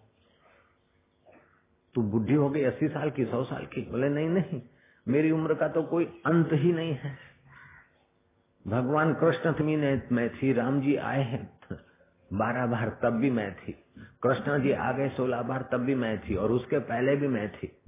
तू 1.95 2.02
बुढ़ी 2.02 2.35
हो 2.35 2.50
गई, 2.50 2.62
अस्सी 2.62 2.88
साल 2.88 3.11
की, 3.11 3.25
सौ 3.25 3.45
साल 3.45 3.66
की। 3.66 3.90
बोले, 3.90 4.09
नहीं 4.09 4.28
नहीं, 4.28 4.62
मेरी 5.09 5.31
उम्र 5.31 5.54
का 5.54 5.69
तो 5.69 5.83
कोई 5.83 6.04
अंत 6.04 6.49
ही 6.52 6.73
नहीं 6.73 6.95
है। 6.95 7.19
भगवान 8.69 9.14
कृष्ण 9.14 9.64
ने 9.64 10.02
मैं 10.12 10.31
थी 10.31 10.52
राम 10.52 10.81
जी 10.81 10.97
आए 10.97 11.23
हैं। 11.23 11.53
बारह 12.33 12.66
बार 12.66 12.99
तब 13.02 13.11
भी 13.11 13.31
मैं 13.31 13.57
थी। 13.57 13.73
कृष्ण 14.23 14.62
जी 14.62 14.73
आ 14.73 14.93
गए 14.93 15.09
सोलह 15.09 15.43
बार 15.43 15.62
तब 15.62 15.78
भी 15.78 15.95
मैं 15.95 16.21
थी 16.21 16.35
और 16.35 16.52
उसके 16.52 16.78
पहले 16.78 17.16
भी 17.16 17.28
मैं 17.28 17.52
थी। 17.52 17.78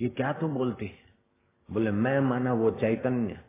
ये 0.00 0.08
क्या 0.08 0.32
तू 0.32 0.48
बोलती? 0.48 0.92
बोले, 1.70 1.90
मैं 1.90 2.20
माना 2.20 2.52
वो 2.52 2.70
चैतन्य। 2.70 3.40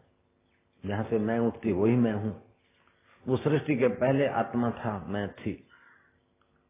जहाँ 0.86 1.04
से 1.04 1.20
मैं 1.20 1.39
उठती, 1.39 1.72
वही 1.72 1.96
मैं 1.96 2.13
हूँ। 2.13 2.44
वो 3.27 3.38
सृष्टि 3.38 3.75
के 3.75 3.88
पहले 3.88 4.27
आत्मा 4.27 4.72
था, 4.72 5.06
मैं 5.08 5.34
थी। 5.34 5.66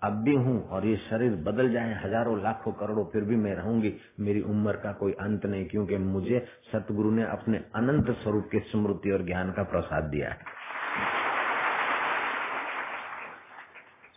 अब 0.02 0.14
भी 0.24 0.34
हूँ 0.36 0.62
और 0.70 0.86
ये 0.86 0.96
शरीर 1.00 1.36
बदल 1.44 1.72
जाए 1.74 1.94
हज़ारों 2.04 2.38
लाखों 2.44 2.72
करोड़ों, 2.72 3.06
फिर 3.06 3.24
भी 3.24 3.36
मैं 3.36 3.54
रहूँगी। 3.56 3.94
मेरी 4.20 4.42
उम्र 4.42 4.76
का 4.78 4.92
कोई 4.94 5.14
अंत 5.22 5.46
नहीं, 5.46 5.66
क्योंकि 5.66 5.98
मुझे 5.98 6.46
सतगुरु 6.72 7.12
ने 7.12 7.24
अपने 7.24 7.58
अनंत 7.76 8.12
स्वरूप 8.18 8.50
की 8.52 8.60
स्मृति 8.62 9.12
और 9.12 9.26
ज्ञान 9.26 9.52
का 9.52 9.64
प्रसाद 9.64 10.04
दिया 10.04 10.30
है। 10.30 10.56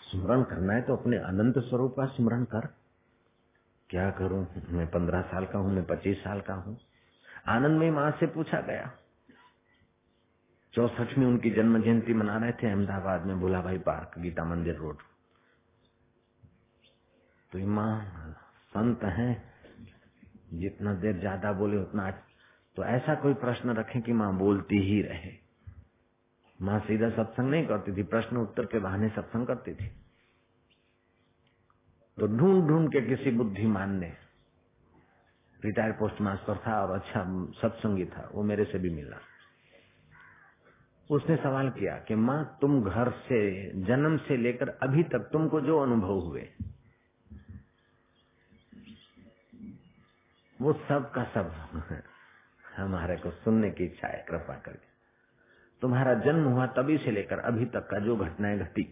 स्मरण 0.02 0.42
करना 0.42 0.72
है 0.72 0.82
तो 0.82 0.96
अपने 0.96 1.16
अनंत 1.18 1.58
स्वरूप 1.60 1.94
का 1.96 2.06
स्मरण 2.06 2.44
कर। 2.44 2.66
क्या 3.90 4.10
करूँ? 4.10 4.46
मैं 4.70 4.86
पंद्रह 4.86 5.20
साल 5.22 5.46
का 5.46 5.58
हूँ, 5.58 5.72
मैं 5.72 5.84
पच्चीस 5.86 6.22
साल 6.24 6.40
का 6.40 6.54
हूँ। 6.54 6.78
आनंदमयी 7.48 7.90
माँ 7.90 8.10
से 8.10 8.26
पूछा 8.26 8.60
गया। 8.60 8.90
चौसठ 10.74 11.18
में 11.18 11.26
उनकी 11.26 11.50
जन्म 11.50 11.82
जयंती 11.82 12.14
मना 12.14 12.36
रहे 12.36 12.52
थे 12.52 12.66
अहमदाबाद 12.66 13.24
में 13.26 13.40
भोला 13.40 13.60
भाई 13.60 13.78
पार्क, 13.78 14.18
गीता 14.18 14.44
मंदिर 14.44 14.76
रोड। 14.76 14.96
तो 17.52 17.66
माँ 17.68 18.34
संत 18.72 19.04
है, 19.10 19.30
जितना 20.54 20.94
देर 20.94 21.18
ज़्यादा 21.18 21.52
बोले 21.52 21.76
उतना 21.76 22.10
तो 22.76 22.84
ऐसा 22.86 23.14
कोई 23.14 23.34
प्रश्न 23.34 23.74
रखे 23.76 24.00
कि 24.00 24.12
माँ 24.12 24.32
बोलती 24.38 24.78
ही 24.82 25.00
रहे। 25.02 25.32
माँ 26.58 26.78
सीधा 26.80 27.08
सत्संग 27.10 27.50
नहीं 27.50 27.66
करती 27.66 27.96
थी, 27.96 28.02
प्रश्न 28.04 28.36
उत्तर 28.36 28.66
के 28.66 28.78
बहाने 28.78 29.08
सत्संग 29.08 29.46
करती 29.46 29.74
थी। 29.74 29.88
तो 32.18 32.26
ढूंढ 32.28 32.68
ढूंढ 32.68 32.88
के 32.92 33.00
किसी 33.08 33.30
बुद्धिमान 33.30 33.98
ने, 33.98 34.12
रिटायर्ड 35.60 35.98
पोस्ट 35.98 36.20
मास्टर 36.20 36.56
था 36.56 36.80
और 36.82 36.94
अच्छा 36.94 37.24
सत्संगी 37.60 38.04
था, 38.06 38.28
वो 38.34 38.42
मेरे 38.42 38.64
से 38.64 38.78
भी 38.78 38.90
मिला। 38.90 39.20
उसने 41.10 41.36
सवाल 41.36 41.70
किया 41.70 41.96
कि 41.98 42.14
माँ, 42.14 42.58
तुम 42.60 42.82
घर 42.82 43.10
से, 43.10 43.40
जन्म 43.84 44.16
से 44.18 44.36
लेकर 44.36 44.68
अभी 44.82 45.02
तक 45.02 45.28
तुमको 45.32 45.60
जो 45.60 45.78
अनुभव 45.78 46.20
हुए 46.20 46.48
वो 50.60 50.72
सब 50.72 51.10
का 51.10 51.24
सब 51.24 51.72
हमारे 52.76 53.16
को 53.16 53.30
सुनने 53.30 53.70
की 53.70 53.84
इच्छा 53.84 54.08
है, 54.08 54.26
कृपा 54.28 54.54
करके। 54.54 54.88
तुम्हारा 55.80 56.14
जन्म 56.14 56.44
हुआ 56.44 56.66
तभी 56.66 56.98
से 56.98 57.10
लेकर 57.10 57.38
अभी 57.38 57.64
तक 57.64 57.88
का 57.90 57.98
जो 57.98 58.16
घटनाएँ 58.16 58.58
घटी, 58.58 58.82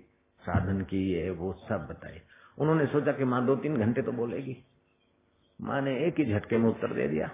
साधन 0.41 0.83
की 0.83 1.13
ये, 1.13 1.31
वो 1.31 1.53
सब 1.53 1.87
बताई 1.87 2.21
उन्होंने 2.59 2.87
सोचा 2.87 3.13
कि 3.13 3.25
माँ 3.25 3.47
दो 3.47 3.57
तीन 3.57 3.77
घंटे 3.77 4.03
तो 4.03 4.13
बोलेगी। 4.13 4.65
माँ 5.61 5.81
ने 5.81 6.07
एक 6.07 6.19
ही 6.19 6.33
झटके 6.33 6.59
में 6.59 6.71
उत्तर 6.71 6.95
दे 6.95 7.09
दिया। 7.09 7.31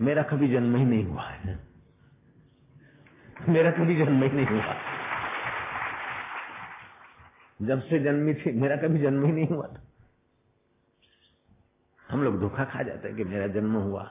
मेरा 0.00 0.22
कभी 0.22 0.48
जन्म 0.48 0.76
ही 0.76 0.84
नहीं 0.84 1.04
हुआ 1.04 1.22
है। 1.22 1.68
मेरा 3.48 3.70
कभी 3.70 3.96
जन्म 3.96 4.22
ही 4.22 4.30
नहीं 4.30 4.46
हुआ। 4.46 4.74
जब 7.62 7.82
से 7.82 7.98
जन्मी 7.98 8.34
थी, 8.34 8.60
मेरा 8.60 8.76
कभी 8.76 8.98
जन्म 8.98 9.24
ही 9.24 9.32
नहीं 9.32 9.46
हुआ 9.46 9.66
था। 9.66 9.91
हम 12.12 12.22
लोग 12.22 12.40
धोखा 12.40 12.64
खा 12.64 12.82
जाते 12.82 13.08
हैं 13.08 13.16
कि 13.16 13.24
मेरा 13.24 13.46
जन्म 13.46 13.76
हुआ। 13.76 14.10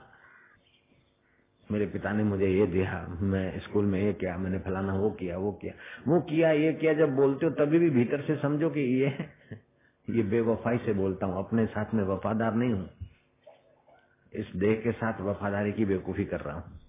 मेरे 1.72 1.86
पिता 1.86 2.12
ने 2.12 2.24
मुझे 2.24 2.48
ये 2.48 2.66
दिया, 2.68 3.08
मैं 3.22 3.60
स्कूल 3.60 3.86
में 3.86 4.02
ये 4.02 4.14
किया, 4.14 4.38
मैंने 4.38 4.60
फलाना 4.60 4.94
वो 4.94 5.10
किया 5.10 5.38
वो 5.38 5.52
किया। 5.52 5.74
वो 6.08 6.20
किया, 6.22 6.52
ये 6.52 6.74
किया, 6.74 6.94
जब 6.94 7.16
बोलते 7.16 7.46
हो 7.46 7.52
तभी 7.52 7.80
भी 7.80 7.90
भीतर 7.90 8.22
से 8.22 8.36
समझो 8.36 8.70
कि 8.70 8.82
ये 9.02 9.30
ये 10.08 10.24
बेवफाई 10.24 10.78
से 10.78 10.94
बोलता 10.94 11.26
हूँ, 11.26 11.46
अपने 11.46 11.66
साथ 11.66 11.94
में 11.94 12.04
वफादार 12.04 12.54
नहीं 12.54 12.74
हूँ। 12.74 12.90
इस 14.34 14.52
देह 14.56 14.76
के 14.76 14.92
साथ 14.92 15.22
वफादारी 15.22 15.72
की 15.72 15.86
बेवकूफ़ी 15.86 16.26
कर 16.26 16.40
रहा 16.40 16.56
हूँ। 16.56 16.80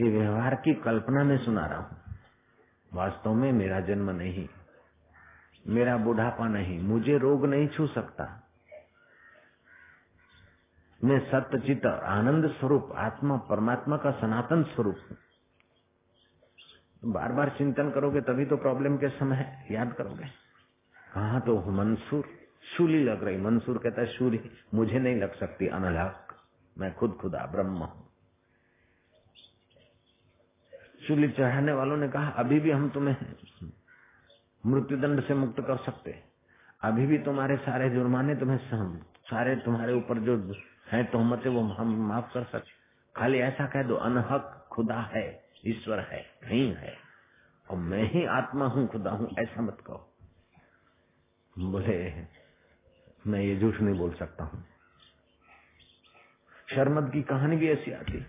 ये 0.00 0.10
व्यवहार 0.10 0.54
की 0.54 0.74
कल्पना 0.74 1.24
में 1.24 1.36
सुना 1.38 1.66
रहा 1.66 1.78
हूँ। 1.78 1.96
वास्तव 2.92 3.34
में 3.34 3.52
मेरा 3.52 3.80
जन्म 3.80 4.10
नहीं, 4.10 4.48
मेरा 5.66 5.96
बुढ़ापा 5.96 6.48
नहीं, 6.48 6.80
मुझे 6.80 7.18
रोग 7.18 7.46
नहीं 7.46 7.68
छू 7.68 7.86
सकता। 7.86 8.45
मैं 11.00 11.18
सत्य 11.30 11.58
चित 11.58 11.86
आनंद 11.86 12.46
स्वरूप, 12.50 12.92
आत्मा 12.96 13.36
परमात्मा 13.48 13.96
का 13.96 14.10
सनातन 14.10 14.62
स्वरूप 14.74 14.96
बार 17.06 17.32
बार 17.32 17.48
चिंतन 17.58 17.90
करोगे 17.90 18.20
तभी 18.20 18.44
तो 18.46 18.56
प्रॉब्लम 18.56 18.96
के 18.96 19.08
समय 19.08 19.66
याद 19.70 19.92
करोगे। 19.92 20.28
कहा 21.06 21.40
तो 21.40 21.56
मंसूर 21.72 22.24
शूली 22.66 23.02
लग 23.04 23.24
रही। 23.24 23.36
मंसूर 23.40 23.78
कहता 23.78 24.00
है 24.00 24.06
शूरी 24.08 24.40
मुझे 24.74 24.98
नहीं 24.98 25.16
लग 25.16 25.34
सकती 25.34 25.68
अनलहक 25.70 26.34
मैं 26.76 26.92
खुद 26.94 27.16
खुदा 27.20 27.44
ब्रह्म 27.46 27.76
हूँ। 27.76 28.08
शूली 31.06 31.28
चढ़ाने 31.30 31.72
वालों 31.72 31.96
ने 31.96 32.08
कहा, 32.08 32.28
अभी 32.28 32.60
भी 32.60 32.70
हम 32.70 32.88
तुम्हें 32.90 33.16
मृत्युदंड 34.64 35.22
से 35.24 35.34
मुक्त 35.36 35.60
कर 35.60 35.76
सकते 35.84 36.14
अभी 36.82 37.06
भी 37.06 37.18
तुम्हारे 37.18 37.56
सारे 37.58 37.90
जुर्माने 37.90 38.34
तुम्हें 38.34 38.58
सारे 39.26 39.54
तुम्हारे 39.56 39.92
ऊपर 39.94 40.18
जो 40.20 40.36
है 40.88 41.04
तो 41.04 41.12
तोहमत 41.12 41.46
वो 41.46 41.60
हम 41.60 42.08
माफ़ 42.08 42.34
कर 42.34 42.44
सकते 42.44 42.76
खाली 43.16 43.38
ऐसा 43.38 43.66
कह 43.66 43.82
दो, 43.82 43.94
अनहक 43.94 44.68
खुदा 44.72 45.00
है, 45.00 45.44
ईश्वर 45.66 46.00
है 46.00 46.26
नहीं 46.44 46.74
है। 46.74 46.96
और 47.70 47.76
मैं 47.76 48.02
ही 48.02 48.26
आत्मा 48.26 48.66
हूँ, 48.66 48.88
खुदा 48.88 49.10
हूँ, 49.10 49.34
ऐसा 49.38 49.62
मत 49.62 49.78
कहो। 49.86 50.14
बोले, 51.58 52.12
मैं 53.26 53.40
ये 53.40 53.60
झूठ 53.60 53.80
नहीं 53.80 53.98
बोल 53.98 54.14
सकता 54.14 54.44
हूँ। 54.44 54.64
शर्मद 56.70 57.12
की 57.12 57.22
कहानी 57.22 57.56
भी 57.56 57.70
ऐसी 57.70 57.92
आती। 57.92 58.26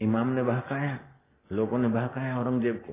इमाम 0.00 0.28
ने 0.28 0.42
बहकाया, 0.42 0.98
लोगों 1.52 1.78
ने 1.78 1.88
बहकाया 1.88 2.38
औरंगज़ेब 2.38 2.76
को 2.76 2.92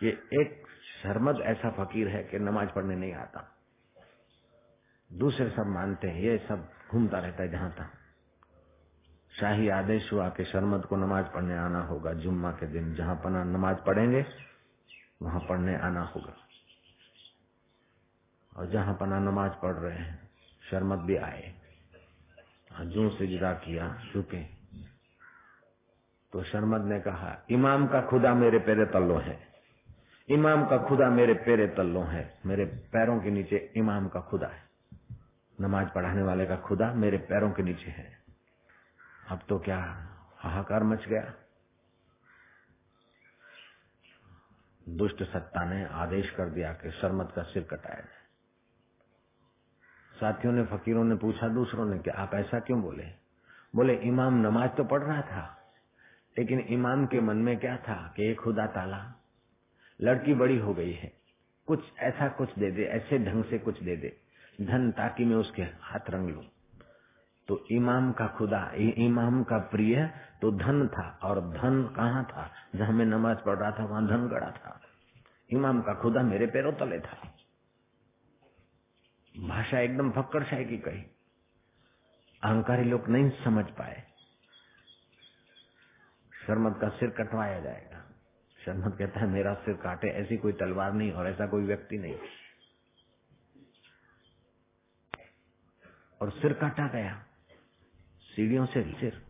कि 0.00 0.08
एक 0.08 0.66
शर्मद 1.02 1.40
ऐसा 1.40 1.70
फकीर 1.70 2.08
है 2.08 2.24
कि 2.24 2.38
नमाज़ 2.38 2.68
पढ़ने 2.68 2.96
नहीं 2.96 3.14
आता। 3.14 3.57
दूसरे 5.12 5.50
सब 5.50 5.66
मानते 5.66 6.08
हैं, 6.08 6.20
ये 6.20 6.38
सब 6.38 6.70
घूमता 6.90 7.18
रहता 7.18 7.42
है 7.42 7.48
जहाँ 7.48 7.70
तक। 7.70 7.90
शाही 9.40 9.68
आदेश 9.68 10.12
हुआ 10.12 10.28
कि 10.28 10.44
शर्मद 10.44 10.84
को 10.84 10.96
नमाज़ 10.96 11.26
पढ़ने 11.26 11.58
आना 11.58 11.82
होगा, 11.82 12.12
जुम्मा 12.12 12.52
के 12.52 12.66
दिन 12.66 12.94
जहाँ 12.94 13.14
पना 13.24 13.44
नमाज़ 13.44 13.76
पढ़ेंगे, 13.76 14.26
वहाँ 15.22 15.40
पढ़ने 15.40 15.76
आना 15.76 16.02
होगा। 16.02 16.36
और 18.56 18.66
जहाँ 18.66 18.94
पना 18.94 19.18
नमाज़ 19.18 19.52
पढ़ 19.52 19.74
रहे 19.74 19.98
हैं, 19.98 20.30
शर्मद 20.70 20.98
भी 20.98 21.16
आए। 21.16 21.54
जू 22.80 23.10
से 23.10 23.26
जिदा 23.26 23.52
किया, 23.52 24.02
झुके। 24.14 24.44
तो 26.32 26.42
शर्मद 26.42 26.84
ने 26.84 27.00
कहा, 27.00 27.44
इमाम 27.50 27.86
का 27.86 28.02
खुदा 28.02 28.34
मेरे 28.34 28.58
पेरे 28.58 28.86
तल्लो 28.86 29.16
है। 29.16 29.48
इमाम 30.28 30.66
का 30.66 30.78
खुदा 30.78 31.10
मेरे 31.10 31.34
पेरे 31.34 31.66
तल्लो 31.66 32.00
है। 32.00 32.38
मेरे 32.46 32.64
पैरों 32.64 33.20
के 33.20 33.30
नीचे 33.30 33.72
इमाम 33.76 34.08
का 34.08 34.20
खुदा 34.20 34.46
है। 34.46 34.67
नमाज़ 35.60 35.88
पढ़ाने 35.88 36.22
वाले 36.22 36.46
का 36.46 36.56
खुदा 36.56 36.92
मेरे 36.92 37.18
पैरों 37.18 37.50
के 37.52 37.62
नीचे 37.62 37.90
है। 37.90 38.18
अब 39.28 39.40
तो 39.48 39.58
क्या 39.58 40.08
हाहाकार 40.36 40.82
मच 40.82 41.06
गया? 41.08 41.34
दुष्ट 44.88 45.22
सत्ता 45.22 45.64
ने 45.64 45.84
आदेश 45.84 46.30
कर 46.30 46.48
दिया 46.48 46.72
कि 46.72 46.90
शर्मत 46.90 47.32
का 47.36 47.42
सिर 47.42 47.62
कटाया 47.62 48.00
जाए 48.00 48.18
साथियों 50.20 50.52
ने, 50.52 50.64
फकीरों 50.64 51.04
ने 51.04 51.14
पूछा, 51.14 51.48
दूसरों 51.48 51.86
ने 51.86 51.98
कि 51.98 52.10
आप 52.10 52.34
ऐसा 52.34 52.60
क्यों 52.60 52.82
बोले? 52.82 53.04
बोले, 53.76 53.94
इमाम 53.94 54.34
नमाज़ 54.34 54.70
तो 54.70 54.84
पढ़ 54.84 55.02
रहा 55.02 55.22
था, 55.22 55.72
लेकिन 56.38 56.60
इमाम 56.60 57.06
के 57.06 57.20
मन 57.20 57.36
में 57.36 57.58
क्या 57.58 57.76
था 57.76 58.12
कि 58.16 58.30
एक 58.30 58.40
खुदा 58.40 58.66
ताला, 58.66 59.14
लड़की 60.00 60.34
बड़ी 60.34 60.58
हो 60.58 60.74
गई 60.74 60.92
है, 60.92 61.12
कुछ 61.66 61.84
ऐसा 61.98 62.28
कुछ 62.28 62.58
दे 62.58 62.70
दे, 62.70 62.84
ऐसे 62.84 63.18
ढंग 63.18 63.44
से 63.44 63.58
कुछ 63.58 63.82
दे 63.82 63.96
दे। 63.96 64.27
धन 64.60 64.92
ताकि 64.92 65.24
मैं 65.24 65.36
उसके 65.36 65.62
हाथ 65.62 66.10
रंग 66.10 66.30
लू। 66.30 66.44
तो 67.48 67.66
इमाम 67.70 68.12
का 68.12 68.26
खुदा 68.26 68.72
इमाम 68.74 69.44
का 69.44 69.58
प्रिय 69.58 70.10
तो 70.42 70.50
धन 70.50 70.88
था, 70.88 71.18
और 71.22 71.40
धन 71.40 71.92
कहाँ 71.96 72.24
था? 72.24 72.50
जहाँ 72.76 72.92
मैं 72.92 73.06
नमाज़ 73.06 73.38
पढ़ 73.38 73.58
रहा 73.58 73.70
था, 73.70 73.84
वहाँ 73.84 74.06
धन 74.06 74.28
गड़ा 74.28 74.50
था। 74.50 74.80
इमाम 75.50 75.82
का 75.82 75.94
खुदा 75.94 76.22
मेरे 76.22 76.46
पैरों 76.46 76.72
तले 76.72 77.00
था। 77.00 77.36
भाषा 79.48 79.78
एकदम 79.78 80.10
फक्कर 80.10 80.44
शाही 80.44 80.64
की 80.64 80.78
कही। 80.78 81.02
अहंकारी 82.42 82.84
लोग 82.84 83.08
नहीं 83.08 83.30
समझ 83.30 83.64
पाए। 83.64 84.02
शर्मत 86.46 86.78
का 86.80 86.88
सिर 86.88 87.10
कटवाया 87.10 87.60
जाएगा। 87.60 88.04
शर्मत 88.64 88.96
कहता 88.98 89.20
है, 89.20 89.26
मेरा 89.26 89.54
सिर 89.54 89.74
काटे, 89.74 90.08
ऐसी 90.08 90.36
कोई 90.36 90.52
तलवार 90.52 90.92
नहीं 90.92 91.12
और 91.12 91.26
ऐसा 91.26 91.46
कोई 91.46 91.64
व्यक्ति 91.64 91.98
नहीं। 91.98 92.18
और 96.20 96.30
सिर 96.30 96.52
काटा 96.52 96.88
गया। 96.88 97.24
सीढ़ियों 98.22 98.66
से 98.66 98.82
सिर। 98.82 99.26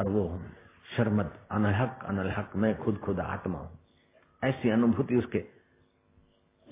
और 0.00 0.08
वो 0.08 0.42
शर्मत 0.96 1.48
अनहक, 1.50 2.00
अनलहक, 2.04 2.52
मैं 2.56 2.78
खुद 2.78 2.98
खुद 2.98 3.20
आत्मा 3.20 3.58
हूँ। 3.58 3.78
ऐसी 4.44 4.70
अनुभूति 4.70 5.16
उसके 5.16 5.44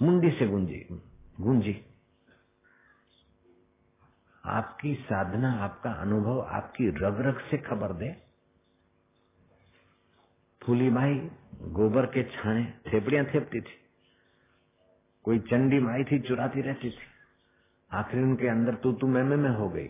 मुंडी 0.03 0.31
से 0.31 0.47
गुंजी 0.47 0.87
गुंजी। 1.41 1.85
आपकी 4.45 4.95
साधना, 4.95 5.53
आपका 5.53 5.93
अनुभव, 5.93 6.41
आपकी 6.41 6.89
रग 6.89 7.21
रग 7.21 7.41
से 7.41 7.59
खबर 7.59 7.93
दे। 7.93 8.23
फूली 10.63 10.91
माई 10.91 11.31
गोबर 11.63 12.07
के 12.07 12.23
छाने, 12.25 12.75
थेपड़ियाँ 12.93 13.25
थेपती 13.25 13.61
थी। 13.61 13.81
कोई 15.25 15.39
चंडी 15.39 15.79
माई 15.79 16.05
थी, 16.05 16.19
चुराती 16.19 16.61
रहती 16.61 16.91
थी। 16.91 17.16
आखिर 17.97 18.23
उनके 18.23 18.49
अंदर 18.49 18.75
तू 18.75 18.93
तू 18.93 19.07
मैं 19.07 19.25
में 19.25 19.51
हो 19.51 19.69
गई। 19.69 19.89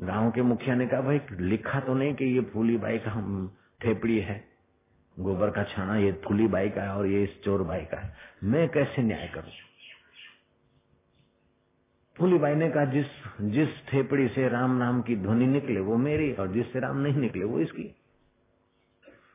गाँव 0.00 0.30
के 0.30 0.42
मुखिया 0.42 0.74
ने 0.74 0.86
कहा, 0.86 1.00
भाई, 1.00 1.20
लिखा 1.32 1.80
तो 1.80 1.94
नहीं 1.94 2.14
कि 2.14 2.24
ये 2.24 2.40
फूली 2.40 2.76
बाई 2.76 2.98
का 2.98 3.50
ठेपड़ी 3.80 4.18
है। 4.18 4.44
गोबर 5.18 5.50
का 5.50 5.64
छाना, 5.64 5.96
ये 5.96 6.12
फूली 6.12 6.46
बाई 6.46 6.68
का 6.68 6.82
है 6.82 6.88
और 6.88 7.06
ये 7.06 7.24
इस 7.24 7.42
चोर 7.42 7.62
बाई 7.62 7.80
का 7.80 8.00
है। 8.00 8.14
मैं 8.44 8.68
कैसे 8.68 9.02
न्याय 9.02 9.28
करूँ? 9.28 9.50
फूली 12.16 12.38
बाई 12.38 12.54
ने 12.54 12.70
कहा, 12.70 12.84
जिस 12.84 13.06
जिस 13.40 13.68
थेपड़ी 13.68 14.28
से 14.28 14.48
राम 14.48 14.76
नाम 14.76 15.02
की 15.02 15.16
ध्वनि 15.16 15.46
निकले, 15.46 15.80
वो 15.80 15.96
मेरी 15.96 16.32
और 16.32 16.52
जिससे 16.52 16.80
राम 16.80 16.96
नहीं 16.96 17.16
निकले, 17.16 17.44
वो 17.44 17.60
इसकी। 17.60 17.84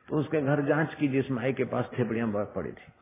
तो 0.08 0.16
उसके 0.16 0.40
घर 0.40 0.62
जाँच 0.62 0.94
की 0.94 1.08
जिस 1.08 1.30
माई 1.30 1.52
के 1.52 1.64
पास 1.64 1.90
थेपड़ियाँ 1.98 2.32
पड़ी 2.36 2.72
थी। 2.72 2.92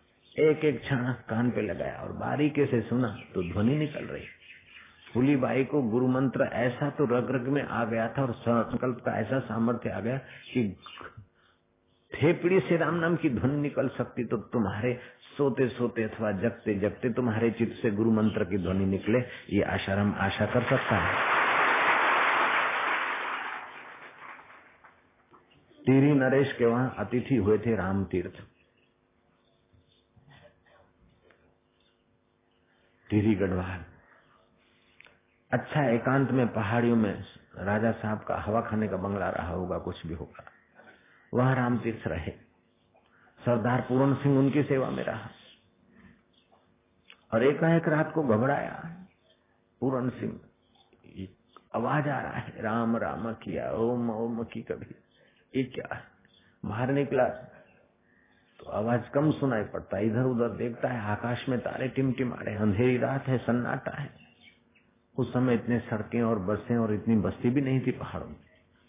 एक 0.42 0.64
एक 0.64 0.84
छाना 0.84 1.12
कान 1.12 1.50
पे 1.50 1.62
लगाया 1.62 2.00
और 2.00 2.12
बारीके 2.12 2.66
से 2.66 2.80
सुना 2.80 3.18
तो 3.34 3.42
ध्वनि 3.42 3.76
निकल 3.76 4.04
रही। 4.04 4.24
फूली 5.16 5.34
बाई 5.36 5.64
को 5.64 5.80
गुरु 5.82 6.06
मंत्र 6.06 6.44
ऐसा 6.52 6.88
तो 6.90 7.04
रग 7.04 7.30
रग 7.30 7.46
में 7.48 7.62
आ 7.62 7.84
गया 7.84 8.08
था 8.08 8.22
और 8.22 8.32
संकल्प 8.38 8.98
का 9.04 9.12
ऐसा 9.20 9.38
सामर्थ्य 9.38 9.90
आ 9.90 10.00
गया 10.00 10.16
कि 10.52 10.64
थेपड़ी 12.12 12.58
से 12.60 12.76
राम 12.76 12.94
नाम 12.94 13.16
की 13.16 13.30
ध्वनि 13.30 13.60
निकल 13.60 13.88
सकती 13.88 14.24
तो 14.24 14.36
तुम्हारे 14.52 14.92
सोते 15.36 15.68
सोते 15.68 16.02
अथवा 16.02 16.32
जगते 16.32 16.74
जगते 16.80 17.12
तुम्हारे 17.12 17.50
चित्त 17.52 17.80
से 17.82 17.90
गुरु 17.90 18.12
मंत्र 18.12 18.44
की 18.44 18.58
ध्वनि 18.58 18.86
निकले, 18.86 19.18
ये 19.50 19.62
आशाराम 19.70 20.14
आशा 20.18 20.46
कर 20.46 20.68
सकता 20.70 21.00
है। 21.00 21.14
टीरी 25.78 26.12
नरेश 26.14 26.52
के 26.52 26.66
वहाँ 26.66 26.94
अतिथि 26.98 27.36
हुए 27.36 27.58
थे 27.58 27.76
राम 27.76 28.04
तीर्थ 28.04 28.46
टीरी 33.10 33.34
गढ़वाल। 33.34 33.84
अच्छा 35.52 35.84
एकांत 35.84 36.30
में, 36.30 36.48
पहाड़ियों 36.48 36.96
में 36.96 37.24
राजा 37.58 37.92
साहब 37.92 38.18
का 38.18 38.36
हवा 38.36 38.60
खाने 38.60 38.88
का 38.88 38.96
बंगला 38.96 39.30
रहा 39.30 39.48
होगा, 39.48 39.78
कुछ 39.78 40.06
भी 40.06 40.14
होगा। 40.14 40.44
वहाँ 41.34 41.56
राम 41.56 41.78
तीर्थ 41.78 42.08
रहे। 42.08 42.30
सरदार 43.46 43.80
पूर्ण 43.80 44.14
सिंह 44.14 44.38
उनकी 44.38 44.62
सेवा 44.62 44.90
में 44.90 45.04
रहा। 45.04 45.30
और 47.34 47.44
एकाएक 47.44 47.88
रात 47.88 48.12
को 48.14 48.22
घबराया। 48.22 49.06
पूर्ण 49.80 50.10
सिंह, 50.10 50.40
आवाज़ 51.74 52.08
आ 52.08 52.20
रहा 52.20 52.32
है, 52.32 52.62
राम 52.62 52.96
राम 52.96 53.32
किया, 53.32 53.72
ओम 53.72 54.10
ओम 54.10 54.44
की 54.44 54.62
कभी। 54.62 54.94
ये 55.60 55.64
क्या 55.64 55.94
है? 55.94 56.02
बाहर 56.64 56.90
निकला। 56.90 57.28
तो 58.58 58.70
आवाज़ 58.70 59.10
कम 59.10 59.30
सुनाई 59.30 59.62
पड़ता। 59.62 59.98
इधर 59.98 60.22
उधर 60.22 60.48
देखता 60.48 60.88
है, 60.88 61.00
आकाश 61.00 61.48
में 61.48 61.60
तारे 61.60 61.88
टिमटिमारे 61.88 62.54
अंधेरी 62.54 62.98
रात 62.98 63.26
है, 63.26 63.38
सन्नाटा 63.38 64.02
है। 64.02 64.25
उस 65.18 65.32
समय 65.32 65.54
इतने 65.54 65.78
सड़कें 65.80 66.22
और 66.22 66.38
बसें 66.38 66.76
और 66.76 66.94
इतनी 66.94 67.16
बस्ती 67.16 67.50
भी 67.50 67.60
नहीं 67.60 67.80
थी 67.80 67.90
पहाड़ों 67.90 68.26
में। 68.26 68.36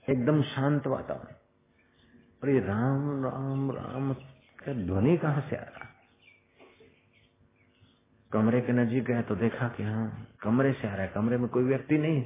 एकदम 0.10 0.42
शांत 0.44 0.88
वातावरण। 0.88 1.36
और 2.44 2.50
ये 2.50 2.60
राम 2.60 3.24
राम 3.26 3.72
राम 3.72 4.14
का 4.60 4.74
ध्वनि 4.74 5.18
कहाँ 5.18 5.42
से 5.50 5.56
आ 5.56 5.60
रहा 5.60 5.86
कमरे 8.32 8.62
के 8.62 8.74
नजीक 8.74 9.04
गया 9.04 9.22
तो 9.22 9.36
देखा 9.36 9.68
कि 9.68 9.84
हाँ 9.84 10.28
कमरे 10.42 10.74
से 10.74 10.88
आ 10.88 10.94
रहा 10.94 11.02
है। 11.02 11.08
कमरे 11.08 11.38
में 11.38 11.48
कोई 11.50 11.64
व्यक्ति 11.64 11.98
नहीं 11.98 12.26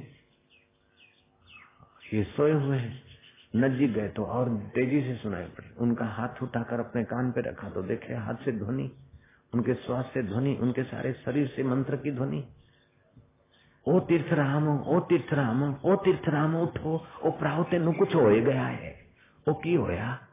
ये 2.14 2.24
सोए 2.24 2.52
हुए 2.52 2.76
हैं। 2.76 3.02
नजीक 3.56 3.92
गए 3.92 4.08
तो 4.08 4.24
और 4.24 4.48
तेज़ी 4.74 5.00
से 5.02 5.14
सुनाई 5.16 5.44
पड़े। 5.44 5.74
उनका 5.78 6.06
हाथ 6.06 6.42
उठाकर 6.42 6.80
अपने 6.80 7.04
कान 7.04 7.30
पे 7.32 7.40
रखा 7.40 7.68
तो 7.70 7.82
देखे 7.82 8.14
हाथ 8.14 8.34
से 8.34 8.52
ध्वनि, 8.52 8.90
उनके 9.54 9.74
श्वास 9.74 10.10
से 10.14 10.22
ध्वनि, 10.22 10.54
उनके 10.56 10.82
सारे 10.82 11.12
शरीर 11.12 11.48
से 11.48 11.62
मंत्र 11.62 11.96
की 11.96 12.10
ध्वनि। 12.10 12.44
ओ 13.88 14.00
तीर्थ 14.00 14.32
राम 14.32 14.80
ओ 14.80 15.00
तीर्थ 15.00 15.34
राम 15.34 15.74
ओ 15.84 15.96
तीर्थ 15.96 16.28
राम 16.28 16.56
उठो। 16.56 17.06
ओ 17.24 17.30
प्राव, 17.30 17.64
तेन 17.64 17.92
कुछ 17.92 18.14
हो 18.14 18.24
गया 18.24 18.66
है। 18.66 19.06
ओ 19.48 19.54
की 19.54 19.74
होया? 19.74 20.28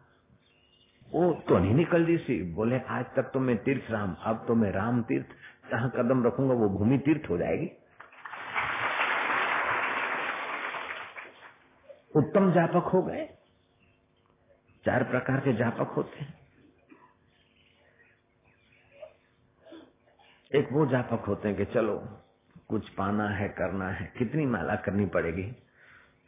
वो 1.11 1.33
तो 1.33 1.57
नहीं 1.57 1.73
निकल 1.73 2.05
दी 2.05 2.17
सी। 2.17 2.53
बोले, 2.53 2.79
आज 2.79 3.05
तक 3.05 3.23
तो 3.23 3.39
मैं 3.39 3.57
तीर्थ 3.57 3.91
राम 3.91 4.15
अब 4.23 4.45
तो 4.47 4.55
मैं 4.55 4.71
राम 4.71 5.03
तीर्थ। 5.03 5.27
जहाँ 5.71 5.89
कदम 5.89 6.27
रखूँगा, 6.27 6.53
वो 6.53 6.69
भूमि 6.69 6.97
तीर्थ 6.97 7.29
हो 7.29 7.37
जाएगी। 7.37 7.71
उत्तम 12.15 12.51
जापक 12.51 12.83
हो 12.93 13.01
गए। 13.01 13.29
चार 14.85 15.03
प्रकार 15.03 15.39
के 15.39 15.53
जापक 15.53 15.87
होते 15.87 16.19
हैं। 16.19 16.39
एक 20.55 20.69
वो 20.71 20.85
जापक 20.85 21.25
होते 21.27 21.47
हैं 21.47 21.57
कि 21.57 21.65
चलो 21.65 22.25
कुछ 22.69 22.89
पाना 22.89 23.29
है, 23.29 23.49
करना 23.49 23.89
है, 23.89 24.13
कितनी 24.17 24.45
माला 24.45 24.75
करनी 24.75 25.05
पड़ेगी? 25.05 25.55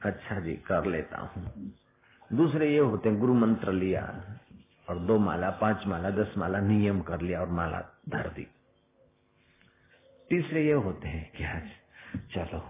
अच्छा 0.02 0.40
जी, 0.40 0.54
कर 0.54 0.86
लेता 0.86 1.22
हूँ। 1.22 1.74
दूसरे 2.34 2.72
ये 2.74 2.80
होते 2.80 3.10
हैं, 3.10 3.20
गुरु 3.20 3.34
मंत्र 3.34 3.72
लिया 3.72 4.24
और 4.90 5.00
दो 5.00 5.20
माला, 5.20 5.50
पाँच 5.50 5.88
माला, 5.88 6.10
दस 6.10 6.34
माला, 6.38 6.60
नियम 6.60 7.02
कर 7.02 7.22
लिया 7.22 7.42
और 7.42 7.50
माला 7.50 7.80
धर 8.10 8.30
दी। 8.30 8.48
तीसरे 10.30 10.66
ये 10.66 10.74
होते 10.74 11.08
हैं 11.08 11.32
कि 11.32 11.44
आज 11.44 11.70
चलो, 12.36 12.64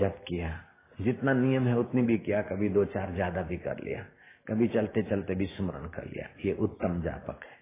जब 0.00 0.24
किया, 0.28 0.64
जितना 1.00 1.32
नियम 1.32 1.66
है 1.66 1.78
उतनी 1.78 2.02
भी 2.02 2.18
किया, 2.18 2.42
कभी 2.42 2.68
दो 2.68 2.84
चार 2.84 3.12
ज़्यादा 3.14 3.42
भी 3.42 3.56
कर 3.56 3.78
लिया, 3.84 4.04
कभी 4.48 4.68
चलते 4.68 5.02
चलते 5.02 5.34
भी 5.34 5.46
स्मरण 5.46 5.88
कर 5.88 6.04
लिया, 6.04 6.28
ये 6.46 6.52
उत्तम 6.52 7.02
जापक 7.02 7.40
है। 7.44 7.56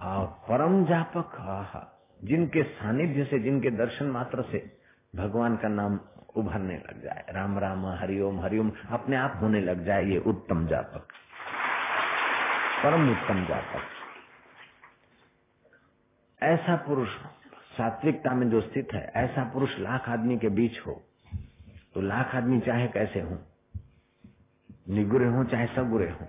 और 0.00 0.26
परम 0.26 0.84
जापक, 0.86 1.36
आहा। 1.40 1.94
जिनके 2.24 2.62
सानिध्य 2.62 3.24
से, 3.24 3.38
जिनके 3.38 3.70
दर्शन 3.70 4.06
मात्र 4.06 4.42
से 4.42 4.58
भगवान 5.16 5.56
का 5.56 5.68
नाम 5.68 5.98
उभरने 6.36 6.76
लग 6.76 7.02
जाए। 7.02 7.24
राम 7.30 7.58
राम 7.58 7.86
हरिओम 7.86 8.40
हरिओम 8.40 8.72
अपने 8.90 9.16
आप 9.16 9.38
होने 9.42 9.60
लग 9.60 9.84
जाए 9.84 10.04
ये 10.04 10.18
उत्तम 10.26 10.66
जापक 10.66 11.12
परम 12.82 13.10
उत्तम 13.10 13.44
जापक 13.46 13.86
ऐसा 16.42 16.76
पुरुष 16.76 17.08
सात्विकता 17.78 18.34
में 18.34 18.48
जो 18.50 18.60
स्थित 18.60 18.92
है, 18.94 19.12
ऐसा 19.16 19.44
पुरुष 19.44 19.78
लाख 19.78 20.08
आदमी 20.08 20.38
के 20.38 20.48
बीच 20.48 20.78
हो 20.86 21.02
तो 21.94 22.00
लाख 22.00 22.34
आदमी 22.34 22.60
चाहे 22.60 22.86
कैसे 22.88 23.20
हो। 23.20 23.38
निगुरे 24.88 25.28
हो 25.28 25.44
चाहे 25.44 25.66
सगुरे 25.66 26.10
हो। 26.10 26.26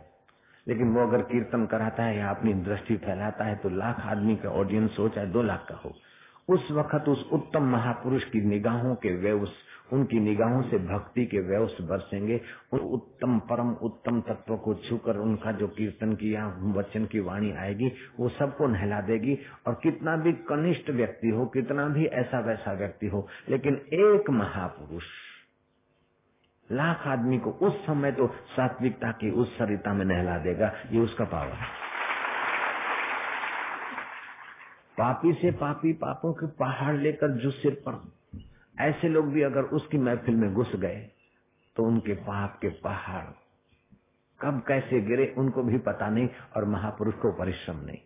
लेकिन 0.70 0.94
वो 0.94 1.08
अगर 1.08 1.22
कीर्तन 1.24 1.66
कराता 1.66 2.04
है 2.04 2.18
या 2.18 2.30
अपनी 2.30 2.54
दृष्टि 2.66 2.98
फैलाता 2.98 3.46
है 3.46 3.56
तो 3.56 3.70
लाख 3.70 4.06
आदमी 4.06 4.36
का 4.36 4.50
ऑडियंस 4.52 4.96
हो, 5.00 5.10
चाहे 5.10 5.28
दो 5.28 5.42
लाख 5.42 5.66
का 5.70 5.76
हो, 5.76 5.96
उस 6.50 6.72
वक्त 6.72 7.08
उस 7.10 7.26
उत्तम 7.34 7.64
महापुरुष 7.64 8.24
की 8.24 8.42
निगाहों 8.42 8.96
के 8.96 9.16
व्यवस 9.16 9.52
उनकी 9.94 10.20
निगाहों 10.20 10.62
से 10.62 10.78
भक्ति 10.78 11.26
के 11.26 11.40
व्यवस 11.40 11.78
बरसेंगे। 11.82 12.40
उन 12.74 12.80
उत्तम 12.80 13.38
परम 13.40 13.70
उत्तम 13.82 14.20
तत्व 14.22 14.56
को 14.58 14.74
छूकर 14.74 15.18
उनका 15.18 15.52
जो 15.52 15.68
कीर्तन 15.68 16.14
किया 16.14 16.46
वचन 16.76 17.06
की 17.06 17.20
वाणी 17.20 17.52
आएगी, 17.52 17.92
वो 18.20 18.30
सबको 18.30 18.68
नहला 18.68 19.02
देगी। 19.02 19.38
और 19.68 19.80
कितना 19.84 20.16
भी 20.18 20.34
कनिष्ठ 20.50 20.90
व्यक्ति 20.90 21.30
हो, 21.30 21.46
कितना 21.46 21.88
भी 21.88 22.06
ऐसा 22.06 22.40
वैसा 22.40 22.74
व्यक्ति 22.74 23.08
हो, 23.08 23.28
लेकिन 23.50 23.82
एक 23.94 24.30
महापुरुष 24.30 25.04
लाख 26.70 27.08
आदमी 27.08 27.38
को 27.38 27.52
उस 27.62 27.86
समय 27.86 28.12
तो 28.12 28.28
सात्विकता 28.50 29.12
की 29.12 29.32
उस 29.34 29.58
सरिता 29.58 29.94
में 29.94 30.06
नहला 30.06 30.38
देगा, 30.38 30.72
ये 30.92 31.00
उसका 31.00 31.26
पावर 31.26 31.54
है। 31.54 31.68
पापी 34.98 35.34
से 35.34 35.52
पापी 35.58 35.94
पापों 35.96 36.34
के 36.34 36.48
पहाड़ 36.56 36.96
लेकर 36.96 37.32
जो 37.38 37.52
सिर 37.52 37.82
पर 37.88 38.02
ऐसे 38.82 39.10
लोग 39.10 39.32
भी 39.34 39.42
अगर 39.42 39.64
उसकी 39.74 39.98
महफिल 39.98 40.36
में 40.36 40.54
घुस 40.54 40.76
गए 40.76 41.00
तो 41.76 41.84
उनके 41.84 42.14
पाप 42.22 42.58
के 42.62 42.70
पहाड़ 42.82 43.26
कब 44.40 44.62
कैसे 44.68 45.00
गिरे, 45.02 45.34
उनको 45.38 45.64
भी 45.64 45.78
पता 45.80 46.10
नहीं 46.10 46.28
और 46.56 46.66
महापुरुष 46.66 47.16
को 47.16 47.32
परिश्रम 47.32 47.78
नहीं। 47.78 47.98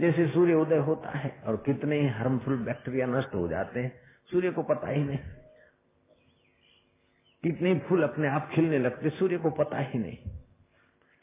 जैसे 0.00 0.26
सूर्य 0.28 0.54
उदय 0.54 0.78
होता 0.78 1.10
है 1.18 1.30
और 1.46 1.56
कितने 1.66 2.00
हार्मफुल 2.08 2.56
बैक्टीरिया 2.64 3.06
नष्ट 3.08 3.34
हो 3.34 3.46
जाते 3.48 3.80
हैं, 3.80 3.92
सूर्य 4.30 4.50
को 4.50 4.62
पता 4.64 4.90
ही 4.90 5.02
नहीं। 5.04 5.18
कितने 7.44 7.78
फूल 7.78 8.02
अपने 8.02 8.28
आप 8.28 8.50
खिलने 8.52 8.78
लगते, 8.78 9.10
सूर्य 9.10 9.38
को 9.38 9.50
पता 9.50 9.78
ही 9.78 9.98
नहीं। 9.98 10.16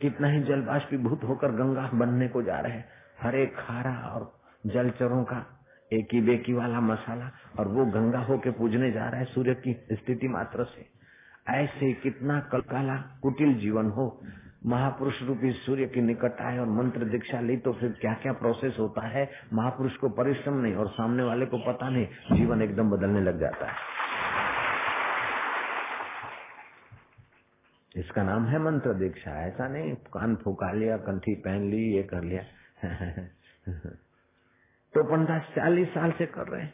कितना 0.01 0.27
ही 0.27 0.43
जल 0.43 0.61
बाष्पीभूत 0.61 1.23
होकर 1.23 1.51
गंगा 1.51 1.89
बनने 1.93 2.27
को 2.27 2.41
जा 2.41 2.59
रहे 2.59 2.79
हर 3.21 3.45
खारा 3.45 3.95
और 3.95 4.39
जलचरों 4.65 5.23
का 5.23 5.65
एक 5.93 6.07
ही 6.13 6.21
बेकी 6.21 6.53
वाला 6.53 6.81
मसाला, 6.81 7.31
और 7.59 7.67
वो 7.67 7.85
गंगा 7.85 8.19
होके 8.19 8.51
पूजने 8.51 8.91
जा 8.91 9.09
रहा 9.09 9.19
है 9.19 9.25
सूर्य 9.25 9.53
की 9.53 9.85
स्थिति 9.91 10.27
मात्र 10.27 10.63
से। 10.63 10.89
ऐसे 11.47 11.93
कितना 11.93 12.39
कलकाला 12.39 12.95
कुटिल 12.95 13.53
जीवन 13.53 13.85
हो। 13.85 14.21
महापुरुष 14.65 15.21
रूपी 15.21 15.51
सूर्य 15.51 15.85
के 15.85 16.01
निकट 16.01 16.41
आए 16.41 16.57
और 16.57 16.69
मंत्र 16.69 17.03
दीक्षा 17.03 17.39
ली 17.39 17.57
तो 17.57 17.73
फिर 17.73 17.97
क्या 18.01 18.13
क्या 18.13 18.33
प्रोसेस 18.33 18.75
होता 18.79 19.07
है? 19.07 19.31
महापुरुष 19.53 19.95
को 19.95 20.09
परिश्रम 20.09 20.53
नहीं 20.53 20.75
और 20.75 20.87
सामने 20.87 21.23
वाले 21.23 21.45
को 21.45 21.57
पता 21.57 21.89
नहीं। 21.89 22.07
जीवन 22.33 22.61
एकदम 22.61 22.89
बदलने 22.89 23.21
लग 23.21 23.39
जाता 23.39 23.65
है। 23.65 23.98
इसका 27.95 28.23
नाम 28.23 28.45
है 28.45 28.59
मंत्र 28.59 28.93
दीक्षा। 28.93 29.31
ऐसा 29.31 29.67
नहीं, 29.67 29.95
कान 29.95 30.35
फूका 30.35 30.71
लिया, 30.71 30.97
कंठी 30.97 31.35
पहन 31.35 31.69
ली, 31.69 31.95
ये 31.95 32.03
कर 32.03 32.23
लिया। 32.23 32.43
तो 34.93 35.03
पंद्रह 35.03 35.39
चालीस 35.39 35.89
साल 35.89 36.11
से 36.11 36.25
कर 36.25 36.47
रहे 36.47 36.67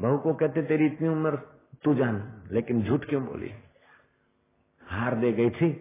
बहू 0.00 0.18
को 0.18 0.34
कहते, 0.34 0.62
तेरी 0.62 0.86
इतनी 0.86 1.08
उम्र 1.08 1.36
तू 1.84 1.94
जान। 1.94 2.48
लेकिन 2.52 2.82
झूठ 2.82 3.04
क्यों 3.04 3.26
बोली? 3.26 3.50
हार 4.86 5.14
दे 5.14 5.32
गई 5.32 5.50
थी, 5.50 5.72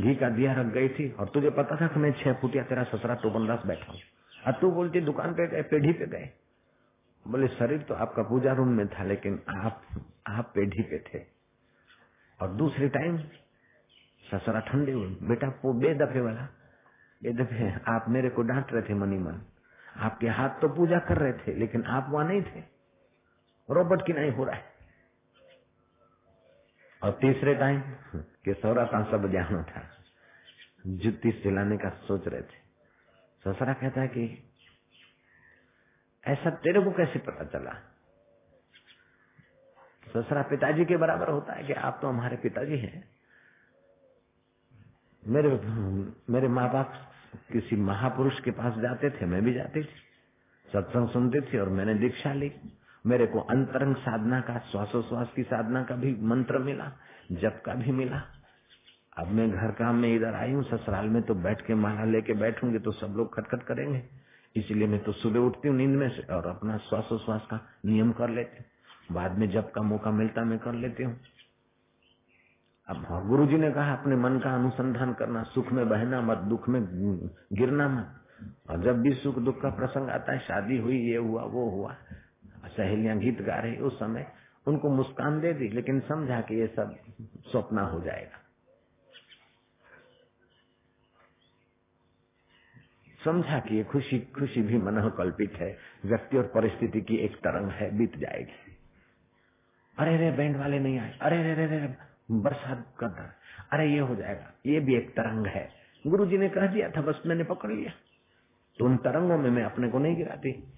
घी 0.00 0.14
का 0.14 0.28
दिया 0.28 0.52
रख 0.52 0.66
गई 0.66 0.88
थी, 0.88 1.12
और 1.12 1.28
तुझे 1.28 1.50
पता 1.50 1.76
था 1.80 1.86
कि 1.86 2.00
मैं 2.00 2.12
छह 2.12 2.32
फुटिया 2.32 2.64
तेरा 2.64 2.84
ससरा 2.84 3.14
तो 3.14 3.30
बंदास 3.30 3.62
बैठा 3.66 3.92
हूँ। 3.92 4.00
और 4.46 4.52
तू 4.52 4.70
बोलती, 4.70 5.00
दुकान 5.00 5.32
पे 5.32 5.46
गए, 5.48 5.62
पेढ़ी 5.62 5.92
पे 5.92 6.06
गए? 6.06 6.30
बोले, 7.28 7.48
शरीर 7.48 7.78
तो 7.78 7.94
आपका 7.94 8.22
पूजा 8.22 8.52
रूम 8.52 8.68
में 8.68 8.88
था, 8.88 9.04
लेकिन 9.04 9.42
आप 9.48 9.82
आप 10.26 10.52
पेढ़ी 10.54 10.82
पे 10.82 10.98
थे। 10.98 11.35
और 12.40 12.48
दूसरे 12.48 12.88
टाइम 12.88 13.18
ससरा 14.32 14.60
ठंडे 14.60 14.92
हुए 14.92 15.06
बेटा, 15.06 15.48
वो 15.48 15.72
बेदफे 15.72 16.20
वाला। 16.20 16.42
बेदफे 17.22 17.72
आप 17.88 18.04
मेरे 18.08 18.30
को 18.30 18.42
डांट 18.42 18.72
रहे 18.72 18.82
थे 18.82 18.94
मनी 18.94 19.18
मन 19.18 19.42
आपके 19.96 20.28
हाथ 20.28 20.48
तो 20.48 20.68
पूजा 20.68 20.98
कर 20.98 21.16
रहे 21.16 21.32
थे, 21.32 21.54
लेकिन 21.54 21.84
आप 21.84 22.06
वहाँ 22.10 22.28
नहीं 22.28 22.42
थे। 22.42 22.60
रोबोट 23.70 24.06
की 24.06 24.12
नहीं 24.12 24.30
हो 24.30 24.44
रहा 24.44 24.56
है। 24.56 24.64
और 27.02 27.12
तीसरे 27.12 27.54
टाइम 27.54 27.80
कि 28.16 28.54
सौरा 28.54 28.84
का 28.84 29.10
सब 29.10 29.32
जाना 29.32 29.62
था 29.62 29.90
जुत्ती 30.86 31.32
सिलाने 31.32 31.76
का 31.76 31.88
सोच 31.88 32.28
रहे 32.28 32.42
थे। 32.42 32.66
ससरा 33.44 33.72
कहता 33.72 34.00
है 34.00 34.08
कि, 34.08 34.50
ऐसा 36.26 36.50
तेरे 36.50 36.80
को 36.80 36.90
कैसे 36.90 37.18
पता 37.18 37.44
चला? 37.44 37.95
ससरा 40.16 40.42
पिताजी 40.50 40.84
के 40.84 40.96
बराबर 40.96 41.30
होता 41.30 41.52
है 41.52 41.66
कि 41.66 41.72
आप 41.82 41.98
तो 42.02 42.08
हमारे 42.08 42.36
पिताजी 42.38 42.76
हैं। 42.78 43.04
मेरे 45.22 45.48
मेरे 46.30 46.48
माँ 46.50 46.68
बाप 46.72 46.92
किसी 47.52 47.76
महापुरुष 47.78 48.38
के 48.40 48.50
पास 48.52 48.78
जाते 48.78 49.10
थे, 49.10 49.26
मैं 49.26 49.42
भी 49.44 49.52
जाती 49.54 49.82
थी। 49.82 50.04
सत्संग 50.68 51.08
सुनती 51.08 51.40
थी 51.42 51.58
और 51.58 51.68
मैंने 51.70 51.94
दीक्षा 51.94 52.32
ली। 52.32 52.50
मेरे 53.04 53.26
को 53.26 53.40
अंतरंग 53.40 53.96
साधना 53.96 54.40
का, 54.40 54.58
श्वासोश्वास 54.70 55.32
की 55.36 55.42
साधना 55.42 55.82
का 55.82 55.96
भी 55.96 56.14
मंत्र 56.22 56.58
मिला, 56.58 56.90
जप 57.32 57.60
का 57.66 57.74
भी 57.74 57.92
मिला। 57.92 58.22
अब 59.16 59.28
मैं 59.28 59.50
घर 59.50 59.70
काम 59.72 59.96
में 59.96 60.14
इधर 60.14 60.34
आई 60.34 60.52
हूँ, 60.52 60.62
ससुराल 60.64 61.08
में 61.08 61.22
तो 61.22 61.34
बैठ 61.42 61.60
के 61.66 61.74
माला 61.76 62.04
लेके 62.04 62.34
बैठूँगी 62.34 62.78
तो 62.78 62.92
सब 62.92 63.14
लोग 63.16 63.34
खटखट 63.34 63.62
करेंगे। 63.62 64.02
इसलिए 64.56 64.86
मैं 64.86 65.02
तो 65.04 65.12
सुबह 65.14 65.40
उठती 65.40 65.68
हूँ 65.68 65.76
नींद 65.76 65.96
में 65.96 66.08
से 66.08 66.22
और 66.34 66.46
अपना 66.46 66.76
श्वासोश्वास 66.78 67.46
का 67.50 67.60
नियम 67.86 68.12
कर 68.12 68.30
लेती 68.30 68.56
हूँ। 68.56 68.66
बाद 69.12 69.38
में 69.38 69.50
जब 69.50 69.70
का 69.70 69.82
मौका 69.82 70.10
मिलता 70.10 70.44
मैं 70.44 70.58
कर 70.58 70.74
लेती 70.74 71.02
हूँ। 71.02 71.16
अब 72.88 73.06
हाँ, 73.10 73.26
गुरु 73.28 73.46
जी 73.46 73.56
ने 73.56 73.70
कहा 73.70 73.92
अपने 73.92 74.16
मन 74.16 74.38
का 74.38 74.54
अनुसंधान 74.54 75.12
करना 75.14 75.42
सुख 75.42 75.72
में 75.72 75.88
बहना 75.88 76.20
मत 76.20 76.38
दुख 76.38 76.68
में 76.68 76.82
गिरना 77.52 77.88
मत। 77.88 78.22
और 78.70 78.82
जब 78.82 79.00
भी 79.02 79.12
सुख 79.14 79.38
दुख 79.38 79.60
का 79.62 79.70
प्रसंग 79.70 80.10
आता 80.10 80.32
है 80.32 80.38
शादी 80.38 80.78
हुई 80.78 80.98
ये 81.10 81.16
हुआ 81.16 81.42
वो 81.42 81.68
हुआ 81.70 81.96
सहेलियाँ 82.68 83.18
गीत 83.18 83.42
गा 83.42 83.58
रही 83.58 83.76
उस 83.76 83.98
समय 83.98 84.26
उनको 84.66 84.90
मुस्कान 84.90 85.40
दे 85.40 85.52
दी 85.52 85.68
लेकिन 85.68 86.00
समझा 86.00 86.40
कि 86.40 86.60
ये 86.60 86.66
सब 86.66 86.96
स्वप्न 87.50 87.78
हो 87.78 88.00
जाएगा। 88.00 88.40
समझा 93.20 93.58
कि 93.58 93.76
ये 93.76 93.84
खुशी 93.84 94.18
खुशी 94.20 94.62
भी 94.62 94.78
मन 94.78 95.08
कल्पित 95.18 95.52
है 95.52 95.76
व्यक्ति 96.06 96.38
और 96.38 96.46
परिस्थिति 96.46 97.00
की 97.00 97.16
एक 97.16 97.36
तरंग 97.36 97.70
है 97.70 97.90
बीत 97.98 98.16
जाएगी। 98.16 98.76
अरे 99.98 100.16
रे, 100.16 100.30
बैंड 100.30 100.56
वाले 100.56 100.78
नहीं 100.78 100.98
आए। 100.98 101.18
अरे 101.22 101.42
रे 101.42 101.54
रे 101.54 101.78
रे 101.78 101.94
बरसात 102.30 102.94
कर 102.98 103.32
अरे 103.72 103.86
ये 103.86 103.98
हो 103.98 104.14
जाएगा। 104.14 104.52
ये 104.66 104.80
भी 104.80 104.96
एक 104.96 105.10
तरंग 105.10 105.46
है। 105.46 105.70
गुरु 106.06 106.26
जी 106.26 106.38
ने 106.38 106.48
कह 106.48 106.66
दिया 106.66 106.90
था, 106.90 107.00
बस 107.00 107.22
मैंने 107.26 107.44
पकड़ 107.44 107.72
लिया। 107.72 107.92
तो 108.78 108.84
उन 108.84 108.96
तरंगों 108.96 109.38
में 109.38 109.50
मैं 109.50 109.64
अपने 109.64 109.88
को 109.88 109.98
नहीं 109.98 110.16
गिराती। 110.16 110.72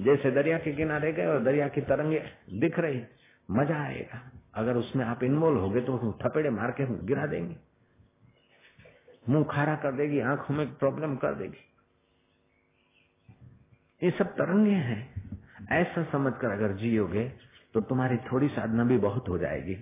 जैसे 0.00 0.30
दरिया 0.30 0.58
के 0.58 0.72
किनारे 0.72 1.12
गए 1.12 1.26
और 1.26 1.42
दरिया 1.44 1.68
की 1.68 1.80
तरंगे 1.80 2.22
दिख 2.54 2.78
रही। 2.78 3.04
मज़ा 3.50 3.82
आएगा। 3.82 4.32
अगर 4.54 4.76
उसमें 4.76 5.04
आप 5.04 5.22
इन्वॉल्व 5.22 5.58
हो 5.58 5.70
गए 5.70 5.80
तो 5.80 6.18
थपेड़े 6.24 6.50
मार 6.50 6.70
के 6.70 7.06
गिरा 7.06 7.26
देंगे। 7.26 7.56
मुँह 9.28 9.44
खारा 9.44 9.76
कर 9.76 9.92
देगी, 9.92 10.20
आँखों 10.20 10.54
में 10.54 10.74
प्रॉब्लम 10.74 11.16
कर 11.16 11.34
देगी। 11.34 11.64
ये 14.02 14.10
सब 14.10 14.26
तरंगे 14.26 14.70
हैं। 14.70 15.30
ऐसा 15.70 16.04
समझकर 16.04 16.50
अगर 16.50 16.72
जियोगे 16.72 17.32
तो 17.74 17.80
तुम्हारी 17.80 18.16
थोड़ी 18.16 18.48
साधना 18.48 18.84
भी 18.84 18.98
बहुत 18.98 19.28
हो 19.28 19.38
जाएगी। 19.38 19.76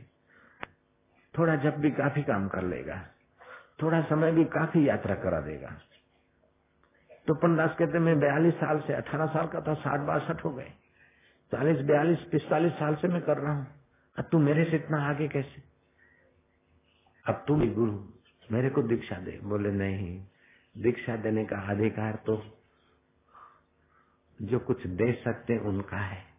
थोड़ा 1.39 1.57
जब 1.57 1.77
भी 1.77 1.91
काफ़ी 1.91 2.23
काम 2.23 2.49
कर 2.49 2.63
लेगा, 2.63 3.09
थोड़ा 3.83 4.03
समय 4.03 4.33
भी 4.33 4.45
काफ़ी 4.45 4.89
यात्रा 4.89 5.15
करा 5.15 5.41
देगा। 5.41 5.79
तो 7.27 7.35
पंडास 7.35 7.77
कहते 7.79 7.99
मैं 7.99 8.21
बयालीस 8.21 8.55
साल 8.55 8.81
से, 8.81 8.93
अठारह 8.93 9.27
साल 9.27 9.47
का 9.47 9.61
था, 9.61 9.75
साठ 9.75 10.01
बासठ 10.01 10.45
हो 10.45 10.51
गए। 10.51 10.73
चालीस, 11.53 11.81
बयालीस, 11.81 12.19
पिस्तालीस 12.19 12.73
साल 12.73 12.95
से 12.95 13.09
मैं 13.09 13.23
कर 13.23 13.39
रहा 13.39 13.53
हूँ। 13.53 13.67
अब 14.19 14.29
तू 14.33 14.39
मेरे 14.39 14.65
से 14.65 14.77
इतना 14.77 15.09
आगे 15.09 15.29
कैसे? 15.29 15.63
अब 17.27 17.45
तू 17.49 17.55
भी 17.55 17.71
गुरु, 17.71 18.05
मेरे 18.53 18.71
को 18.71 18.83
दीक्षा 18.83 19.17
दे। 19.17 19.41
बोले, 19.43 19.73
नहीं, 19.73 20.27
दीक्षा 20.79 21.17
देने 21.17 21.45
का 21.45 21.57
अधिकार 21.57 22.23
तो 22.27 22.45
जो 24.43 24.59
कुछ 24.59 24.87
दे 24.87 25.21
सकते 25.25 25.59
उनका 25.59 25.97
है। 25.97 26.36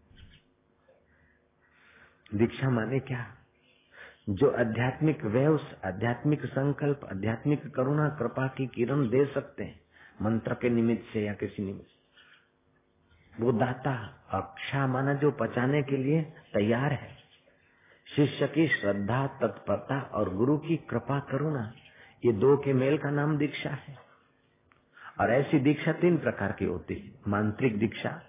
दीक्षा 2.36 2.70
माने 2.70 3.00
क्या? 3.00 3.28
जो 4.30 4.50
आध्यात्मिक 4.50 5.24
व्यवस 5.24 5.76
आध्यात्मिक 5.86 6.46
संकल्प, 6.46 7.00
आध्यात्मिक 7.06 7.76
करुणा, 7.76 8.10
कृपा 8.10 8.48
की 8.48 8.68
किरण 8.68 9.10
दे 9.10 9.26
सकते 9.26 9.64
हैं, 9.64 9.80
मंत्र 10.22 10.54
के 10.54 10.70
निमित्त 10.70 11.14
से 11.14 11.26
या 11.26 11.34
किसी 11.34 11.64
निमित्त 11.64 11.92
वो 13.42 13.52
दाता 13.52 14.26
अक्षा 14.32 14.88
माना 14.88 15.14
जो 15.14 15.32
पचाने 15.32 15.84
के 15.84 15.98
लिए 15.98 16.22
तैयार 16.54 16.94
है। 16.94 17.18
शिष्य 18.16 18.48
की 18.48 18.68
श्रद्धा, 18.68 19.28
तत्परता 19.28 20.02
और 20.02 20.36
गुरु 20.36 20.58
की 20.58 20.78
कृपा, 20.78 21.20
करुणा, 21.20 21.74
ये 22.26 22.32
दो 22.32 22.58
के 22.58 22.74
मेल 22.74 22.98
का 22.98 23.10
नाम 23.10 23.38
दीक्षा 23.38 23.70
है। 23.70 23.98
और 25.22 25.32
ऐसी 25.32 25.60
दीक्षा 25.60 25.92
तीन 25.92 26.18
प्रकार 26.18 26.52
की 26.52 26.66
होती 26.66 26.96
है। 26.96 27.32
मांत्रिक 27.32 27.80
दीक्षा 27.80 28.22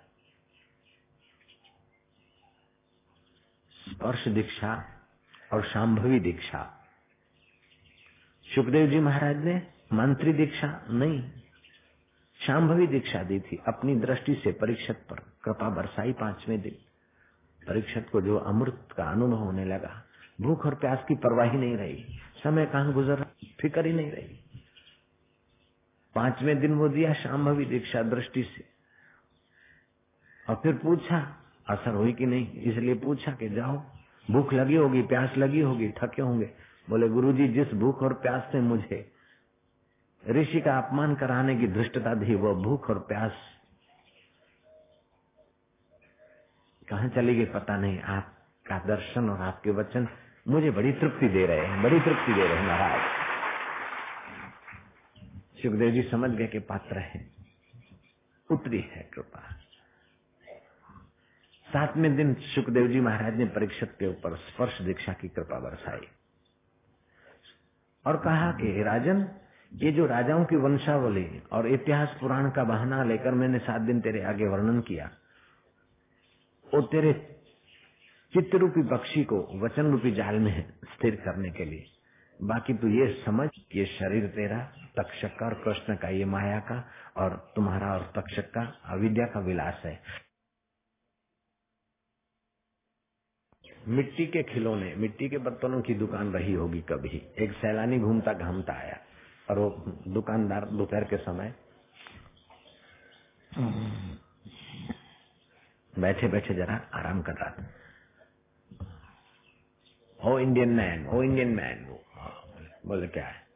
स्पर्श 3.88 4.28
दीक्षा 4.28 4.74
और 5.52 5.64
शाम्भवी 5.64 6.20
दीक्षा। 6.20 6.62
सुखदेव 8.46 8.90
जी 8.90 9.00
महाराज 9.00 9.36
ने 9.36 9.54
मंत्री 9.92 10.32
दीक्षा 10.32 10.68
नहीं 10.90 11.22
शाम्भवी 12.40 12.86
दीक्षा 12.86 13.22
दी 13.22 13.40
थी 13.40 13.56
अपनी 13.68 13.94
दृष्टि 13.96 14.34
से 14.34 14.52
परीक्षक 14.52 14.96
पर, 15.10 15.16
कृपा 15.44 15.68
बरसाई 15.70 16.12
पाँचवें 16.12 16.60
दिन। 16.60 16.76
परीक्षक 17.62 18.10
को 18.10 18.20
जो 18.20 18.36
अमृत 18.36 18.88
का 18.96 19.04
अनुभव 19.04 19.36
होने 19.36 19.64
लगा, 19.64 20.02
भूख 20.40 20.66
और 20.66 20.74
प्यास 20.74 21.04
की 21.08 21.14
परवाही 21.14 21.58
नहीं 21.58 21.76
रही, 21.76 22.04
समय 22.44 22.66
कहा 22.66 22.90
गुजर 22.90 23.24
फ़िक्र 23.60 23.86
ही 23.86 23.92
नहीं 23.92 24.10
रही। 24.10 24.38
पाँचवें 26.14 26.58
दिन 26.60 26.74
वो 26.74 26.88
दिया 26.88 27.12
शाम्भवी 27.14 27.64
दीक्षा 27.64 28.02
दृष्टि 28.02 28.42
से 28.42 28.64
और 30.46 30.60
फिर 30.62 30.74
पूछा 30.74 31.20
असर 31.68 31.94
हुई 31.94 32.12
कि 32.12 32.26
नहीं? 32.26 32.52
इसलिए 32.52 32.94
पूछा 32.94 33.32
कि 33.32 33.48
जाओ। 33.48 33.82
भूख 34.30 34.52
लगी 34.52 34.74
होगी, 34.74 35.02
प्यास 35.02 35.36
लगी 35.36 35.60
होगी, 35.60 35.88
थके 35.88 36.22
होंगे। 36.22 36.50
बोले, 36.90 37.08
गुरुजी, 37.08 37.48
जिस 37.48 37.74
भूख 37.74 38.02
और 38.02 38.12
प्यास 38.12 38.48
से 38.52 38.60
मुझे 38.60 39.12
ऋषि 40.28 40.60
का 40.60 40.78
अपमान 40.78 41.14
कराने 41.14 41.56
की 41.56 41.68
धृष्टता 41.68 42.14
थी 42.14 42.34
वह 42.34 42.54
भूख 42.54 42.90
और 42.90 42.98
प्यास 42.98 43.32
कहा 46.88 47.08
चली 47.08 47.34
गई 47.34 47.44
पता 47.44 47.76
नहीं। 47.76 48.00
आपका 48.00 48.78
दर्शन 48.78 49.30
और 49.30 49.40
आपके 49.40 49.70
वचन 49.70 50.08
मुझे 50.48 50.70
बड़ी 50.70 50.92
तृप्ति 50.92 51.28
दे 51.28 51.46
रहे 51.46 51.66
हैं, 51.66 51.82
बड़ी 51.82 52.00
तृप्ति 52.00 52.32
दे 52.32 52.48
रहे 52.48 52.62
महाराज। 52.62 53.00
सुखदेव 55.62 55.90
जी 55.90 56.02
समझ 56.02 56.30
गए 56.30 56.46
कि 56.46 56.58
पात्र 56.58 56.98
है। 56.98 57.30
उतरी 58.50 58.80
है 58.80 59.10
कृपा। 59.12 59.67
सातवें 61.68 62.14
दिन 62.16 62.34
सुखदेव 62.46 62.86
जी 62.88 63.00
महाराज 63.00 63.36
ने 63.36 63.44
परीक्षक 63.46 63.96
के 63.96 64.06
ऊपर 64.06 64.36
स्पर्श 64.36 64.80
दीक्षा 64.82 65.12
की 65.12 65.28
कृपा 65.28 65.58
बरसाई 65.60 66.06
और 68.04 68.16
कहा 68.16 68.50
कि 68.52 68.82
राजन, 68.82 69.28
ये 69.72 69.92
जो 69.92 70.06
राजाओं 70.06 70.44
की 70.44 70.56
वंशावली 70.56 71.42
और 71.52 71.66
इतिहास 71.68 72.16
पुराण 72.20 72.50
का 72.50 72.64
बहाना 72.64 73.02
लेकर 73.04 73.34
मैंने 73.34 73.58
सात 73.58 73.80
दिन 73.80 74.00
तेरे 74.00 74.22
आगे 74.24 74.46
वर्णन 74.48 74.80
किया, 74.80 75.10
वो 76.66 76.80
तेरे 76.82 77.12
चित्त 78.34 78.54
रूपी 78.54 78.82
पक्षी 78.88 79.24
को 79.24 79.40
वचन 79.64 79.90
रूपी 79.90 80.10
जाल 80.10 80.38
में 80.38 80.52
स्थिर 80.84 81.16
करने 81.16 81.50
के 81.50 81.64
लिए। 81.64 81.84
बाकी 82.40 82.74
तू 82.74 82.88
ये 82.88 83.06
समझ 83.26 83.48
ये 83.76 83.84
शरीर 83.86 84.26
तेरा, 84.26 84.58
तक्षक 84.96 85.36
का 85.40 85.46
और 85.46 85.54
कृष्ण 85.54 85.96
का, 85.96 86.08
ये 86.08 86.24
माया 86.24 86.58
का 86.60 86.84
और 87.16 87.36
तुम्हारा 87.56 87.92
और 87.94 88.12
तक्षक 88.16 88.50
का, 88.50 88.62
अविद्या 88.84 89.26
का 89.26 89.40
विलास 89.40 89.82
है। 89.84 90.27
मिट्टी 93.88 94.26
के 94.26 94.42
खिलौने, 94.42 94.94
मिट्टी 94.96 95.28
के 95.28 95.38
बर्तनों 95.38 95.80
की 95.82 95.94
दुकान 95.94 96.32
रही 96.32 96.52
होगी 96.52 96.80
कभी। 96.80 97.22
एक 97.38 97.52
सैलानी 97.52 97.98
घूमता 97.98 98.32
घामता 98.32 98.72
आया, 98.72 98.98
और 99.50 99.58
वो 99.58 99.70
दुकानदार 100.08 100.66
दोपहर 100.66 101.04
के 101.04 101.16
समय 101.16 101.54
बैठे 105.98 106.28
बैठे 106.28 106.54
जरा 106.54 106.74
आराम 106.94 107.22
कर 107.22 107.32
रहा 107.32 107.50
था। 107.50 107.70
Oh 110.20 110.38
Indian 110.38 110.68
man, 110.68 111.06
oh 111.06 111.22
Indian 111.22 111.48
man, 111.48 111.84
वो 111.84 112.04
बोले, 112.86 113.06
क्या 113.06 113.26
है? 113.26 113.46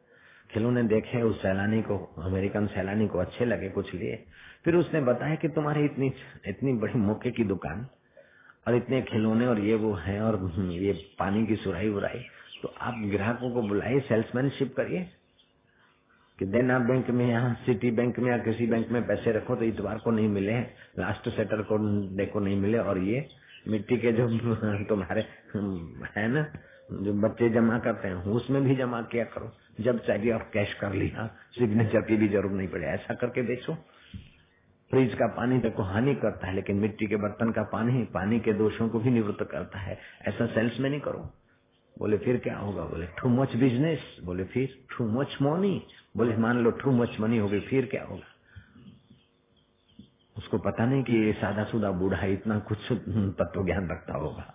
खिलौने 0.51 0.83
देखे, 0.83 1.21
उस 1.21 1.41
सैलानी 1.41 1.81
को, 1.81 1.97
अमेरिकन 1.97 2.67
सैलानी 2.67 3.07
को 3.07 3.19
अच्छे 3.19 3.45
लगे 3.45 3.69
कुछ 3.69 3.93
लिए। 3.93 4.25
फिर 4.65 4.75
उसने 4.75 5.01
बताया 5.01 5.35
कि 5.35 5.47
तुम्हारी 5.47 5.85
इतनी 5.85 6.13
इतनी 6.47 6.73
बड़ी 6.73 6.99
मौके 6.99 7.31
की 7.31 7.43
दुकान 7.43 7.87
और 8.67 8.75
इतने 8.75 9.01
खिलौने 9.01 9.47
और 9.47 9.59
ये 9.59 9.75
वो 9.75 9.93
है 9.93 10.21
और 10.21 10.51
ये 10.59 10.93
पानी 11.19 11.45
की 11.45 11.55
सुराई 11.55 11.89
उराई 11.89 12.19
तो 12.61 12.73
आप 12.81 12.95
ग्राहकों 12.97 13.51
को 13.51 13.61
बुलाइए 13.61 13.99
सेल्समैनशिप 13.99 14.75
करिए 14.77 15.07
कि 16.39 16.45
देना 16.45 16.79
बैंक 16.79 17.09
में 17.09 17.27
यहाँ 17.27 17.53
सिटी 17.65 17.91
बैंक 17.91 18.19
में 18.19 18.31
या 18.31 18.37
किसी 18.37 18.67
बैंक 18.67 18.89
में 18.89 19.07
पैसे 19.07 19.31
रखो 19.31 19.55
तो 19.55 19.65
इतवार 19.65 19.97
को 19.97 20.11
नहीं 20.11 20.27
मिले 20.27 20.59
लास्ट 20.99 21.29
सेटर 21.29 21.61
को 21.61 21.77
देखो 22.15 22.39
नहीं 22.39 22.57
मिले 22.57 22.77
और 22.77 22.97
ये 22.97 23.27
मिट्टी 23.67 23.97
के 23.97 24.11
जो 24.11 24.27
तुम्हारे 24.89 25.21
है 26.17 26.27
ना, 26.27 26.47
जो 26.93 27.13
बच्चे 27.13 27.49
जमा 27.49 27.79
करते 27.79 28.07
हैं, 28.07 28.15
उसमें 28.15 28.63
भी 28.63 28.75
जमा 28.75 29.01
किया 29.01 29.23
करो। 29.23 29.51
जब 29.81 30.05
चाहिए 30.05 30.31
आप 30.31 30.51
कैश 30.53 30.73
कर 30.73 30.93
लिया 30.93 31.27
सिग्नेचर 31.51 32.01
की 32.01 32.17
भी 32.17 32.27
ज़रूरत 32.27 32.51
नहीं 32.51 32.67
पड़े। 32.67 32.85
ऐसा 32.87 33.13
करके 33.13 33.41
बेचो। 33.41 33.77
फ्रिज 34.93 35.13
का 35.13 35.27
पानी 35.27 35.57
देखो 35.57 35.83
हानि 35.83 36.13
करता 36.15 36.47
है, 36.47 36.53
लेकिन 36.55 36.75
मिट्टी 36.77 37.05
के 37.07 37.15
बर्तन 37.15 37.51
का 37.51 37.61
पानी 37.69 38.03
पानी 38.13 38.39
के 38.39 38.53
दोषों 38.53 38.87
को 38.89 38.99
भी 38.99 39.09
निवृत्त 39.09 39.43
करता 39.51 39.79
है। 39.79 39.97
ऐसा 40.27 40.45
सेल्स 40.45 40.79
में 40.79 40.89
नहीं 40.89 40.99
करो। 40.99 41.19
बोले, 41.97 42.17
फिर 42.17 42.37
क्या 42.37 42.57
होगा? 42.57 42.83
बोले 42.83 43.05
टू 43.19 43.29
मच 43.29 43.55
बिज़नेस 43.55 44.17
बोले, 44.23 44.43
फिर 44.43 44.75
टू 44.89 45.05
मच 45.11 45.37
मनी 45.41 45.81
बोले, 46.17 46.35
मान 46.37 46.57
लो 46.57 46.71
टू 46.71 46.91
मच 46.91 47.19
मनी 47.19 47.37
हो 47.37 47.47
गई, 47.47 47.59
फिर 47.59 47.85
क्या 47.85 48.03
होगा? 48.03 48.27
उसको 50.35 50.57
पता 50.57 50.85
नहीं 50.85 51.03
कि 51.03 51.17
ये 51.17 51.31
सादा 51.33 51.63
सुदा 51.63 51.91
बूढ़ा 51.91 52.25
इतना 52.27 52.57
कुछ 52.59 52.91
तत्व 53.39 53.63
ज्ञान 53.65 53.89
रखता 53.89 54.17
होगा। 54.17 54.53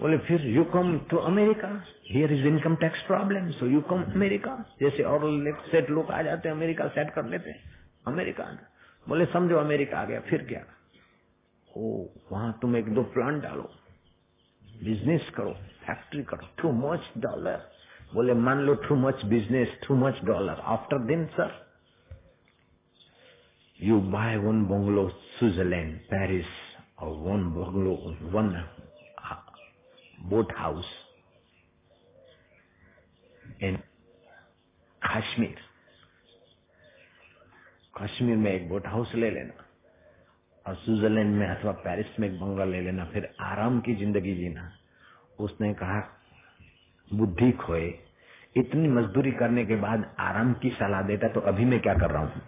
बोले, 0.00 0.18
फिर 0.18 0.46
you 0.46 0.64
come 0.64 0.98
to 1.10 1.16
America 1.16 1.70
here 2.10 2.32
is 2.32 2.46
income 2.46 2.76
tax 2.76 3.02
problem 3.02 3.50
so 3.50 3.66
you 3.66 3.80
come 3.80 4.02
America 4.04 4.56
जैसे 4.80 5.02
और 5.04 5.20
सेट 5.70 5.90
लोग 5.90 6.10
आ 6.10 6.22
जाते 6.22 6.48
हैं 6.48 6.56
अमेरिका 6.56 6.88
सेट 6.88 7.10
कर 7.10 7.26
लेते 7.26 7.50
हैं। 7.50 7.75
अमेरिका 8.06 8.44
बोले, 9.06 9.26
समझो 9.26 9.56
अमेरिका 9.56 9.98
आ 9.98 10.04
गया, 10.04 10.20
फिर 10.20 10.42
क्या? 10.46 10.64
ओ, 11.68 12.06
वहाँ 12.32 12.58
तुम 12.62 12.76
एक 12.76 12.88
दो 12.94 13.02
प्लांट 13.14 13.42
डालो। 13.42 13.70
बिज़नेस 14.82 15.30
करो, 15.30 15.52
फैक्ट्री 15.86 16.22
करो। 16.22 16.48
टू 16.58 16.72
मच 16.72 17.10
डॉलर 17.18 17.70
बोले, 18.14 18.34
मान 18.34 18.60
लो 18.60 18.74
too 18.86 18.94
much 18.94 19.24
business 19.24 19.78
too 19.86 19.94
much 19.96 20.20
dollar 20.24 20.60
after 20.74 21.06
दिन 21.06 21.26
sir 21.36 21.54
you 23.80 24.00
buy 24.10 24.36
one 24.36 24.64
bungalow 24.66 25.08
Switzerland 25.08 25.98
Paris 26.10 26.46
और 26.98 27.10
one 27.26 27.50
bungalow 27.54 27.94
one 28.32 28.52
boat 30.30 30.52
house 30.56 30.86
in 33.62 33.76
Kashmir 35.02 35.65
Kashmir 37.96 38.36
में 38.36 38.52
एक 38.52 38.68
बोट 38.68 38.86
हाउस 38.86 39.14
ले 39.14 39.30
लेना 39.30 39.64
और 40.66 40.74
स्विट्जरलैंड 40.74 41.34
में 41.34 41.46
अथवा 41.46 41.72
पेरिस 41.84 42.18
में 42.20 42.28
एक 42.28 42.40
बंगला 42.40 42.64
ले 42.64 42.80
लेना, 42.80 43.04
फिर 43.04 43.28
आराम 43.42 43.78
की 43.80 43.94
ज़िंदगी 43.94 44.34
जीना। 44.34 44.70
उसने 45.38 45.72
कहा, 45.74 46.00
बुद्धि 47.10 47.50
खोए, 47.62 47.86
इतनी 48.56 48.88
मजदूरी 48.88 49.32
करने 49.32 49.64
के 49.66 49.76
बाद 49.76 50.04
आराम 50.20 50.52
की 50.62 50.70
सलाह 50.72 51.02
देता 51.02 51.28
तो 51.28 51.40
अभी 51.42 51.64
मैं 51.64 51.80
क्या 51.80 51.94
कर 51.94 52.10
रहा 52.10 52.22
हूँ? 52.22 52.42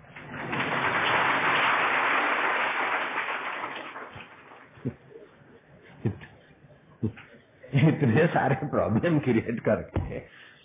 इतने 7.88 8.26
सारे 8.28 8.54
प्रॉब्लम 8.68 9.18
क्रिएट 9.20 9.60
करके, 9.64 10.18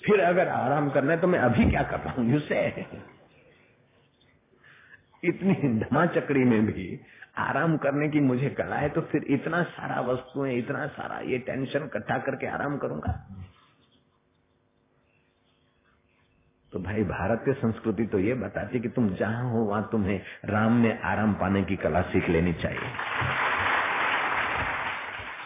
फिर 0.03 0.19
अगर 0.21 0.47
आराम 0.49 0.89
करना 0.89 1.11
है 1.11 1.19
तो 1.21 1.27
मैं 1.27 1.39
अभी 1.41 1.69
क्या 1.71 1.83
कर 1.83 1.99
रहा 1.99 2.13
हूँ 2.13 2.31
यू 2.31 2.39
से 2.41 2.61
इतनी 5.23 5.79
धमा 5.79 6.05
चकड़ी 6.05 6.43
में 6.43 6.65
भी 6.65 6.99
आराम 7.37 7.77
करने 7.77 8.09
की 8.09 8.19
मुझे 8.19 8.49
कला 8.49 8.75
है 8.75 8.89
तो 8.89 9.01
फिर 9.01 9.23
इतना 9.23 9.63
सारा 9.63 10.01
वस्तुएँ, 10.01 10.57
इतना 10.57 10.87
सारा 10.87 11.19
ये 11.19 11.37
टेंशन 11.37 11.83
इकट्ठा 11.83 12.17
करके 12.17 12.47
आराम 12.47 12.77
करूँगा? 12.77 13.29
तो 16.73 16.79
भाई 16.79 17.03
भारतीय 17.03 17.53
संस्कृति 17.53 18.05
तो 18.05 18.19
ये 18.19 18.33
बताती 18.33 18.79
कि 18.79 18.89
तुम 18.89 19.09
जहाँ 19.15 19.51
हो, 19.51 19.59
वहाँ 19.59 19.89
तुम्हें 19.91 20.21
राम 20.45 20.73
में 20.73 21.01
आराम 21.01 21.33
पाने 21.33 21.63
की 21.63 21.75
कला 21.75 22.01
सीख 22.01 22.29
लेनी 22.29 22.53
चाहिए। 22.53 22.91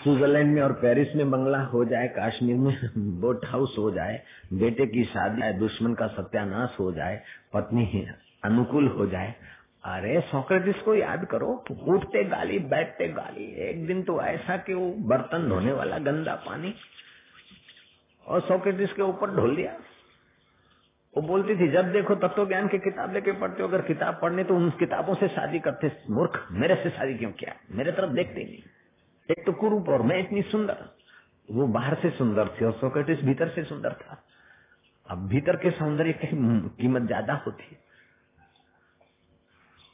स्विट्जरलैंड 0.04 0.56
में 0.56 0.62
और 0.62 0.72
पेरिस 0.74 1.16
में 1.16 1.32
बंगला 1.32 1.62
हो 1.62 1.86
जाए, 1.86 2.08
कश्मीर 2.20 2.56
में 2.56 2.78
बोट 3.22 3.46
हाउस 3.46 3.76
हो 3.78 3.92
जाए, 3.92 4.24
बेटे 4.54 4.86
की 4.86 5.04
शादी, 5.04 5.54
दुश्मन 5.60 5.94
का 5.94 6.08
सत्यानाश 6.08 6.78
हो 6.80 6.92
जाए, 6.92 7.22
पत्नी 7.54 8.08
अनुकूल 8.44 8.88
हो 8.88 9.06
जाए 9.08 9.36
अरे 9.88 10.20
सोक्रेटिस 10.22 10.76
को 10.76 10.96
याद 10.96 11.26
करो 11.26 11.48
उठते 11.88 12.24
गाली, 12.24 12.60
बैठते 12.60 13.08
गाली, 13.08 13.46
एक 13.70 13.86
दिन 13.88 14.04
तो 14.04 14.22
ऐसा 14.22 14.58
कि 14.58 14.74
वो 14.74 14.90
बर्तन 15.10 15.50
धोने 15.50 15.72
वाला 15.72 15.98
गंदा 15.98 16.36
पानी 16.36 16.74
और 18.26 18.42
सोक्रेटिस 18.42 18.94
के 18.94 19.02
ऊपर 19.02 19.36
ढोल 19.36 19.56
दिया। 19.56 19.72
वो 21.14 21.22
बोलती 21.22 21.56
थी, 21.56 21.68
जब 21.68 21.92
देखो 21.92 22.16
तत्व 22.16 22.48
ज्ञान 22.48 22.68
की 22.68 22.78
किताब 22.80 23.14
लेके 23.14 23.32
पढ़ते 23.32 23.64
हो, 23.64 23.70
अगर 23.70 23.82
किताब 23.82 24.20
पढ़ने 24.22 24.44
तो 24.44 24.56
उन 24.56 24.70
किताबों 24.70 25.16
से 25.16 25.28
शादी 25.28 25.60
करते 25.60 25.92
मूर्ख, 26.10 26.48
मेरे 26.52 26.76
से 26.76 26.90
शादी 26.90 27.14
क्यों 27.14 27.32
किया? 27.32 27.56
मेरे 27.72 27.92
तरफ़ 27.92 28.12
देखते 28.12 28.44
नहीं। 28.44 28.62
एक 29.30 29.46
तो 29.46 29.54
कुरूप 29.54 29.90
और 29.90 30.02
मैं 30.02 30.20
इतनी 30.20 30.42
सुंदर। 30.42 30.86
वो 31.52 31.68
बाहर 31.68 31.96
से 31.96 32.10
सुंदर 32.10 32.48
थी 32.48 32.66
और 32.66 32.72
सोक्रेटिस 32.72 33.24
भीतर 33.24 33.50
से 33.50 33.64
सुंदर 33.64 33.94
था। 33.94 34.24
अब 35.10 35.28
भीतर 35.28 35.56
के 35.56 35.72
सौंदर्य 35.72 36.14
की 36.14 36.28
कीमत 36.82 37.02
ज़्यादा 37.02 37.34
होती 37.34 37.64
है। 37.72 37.87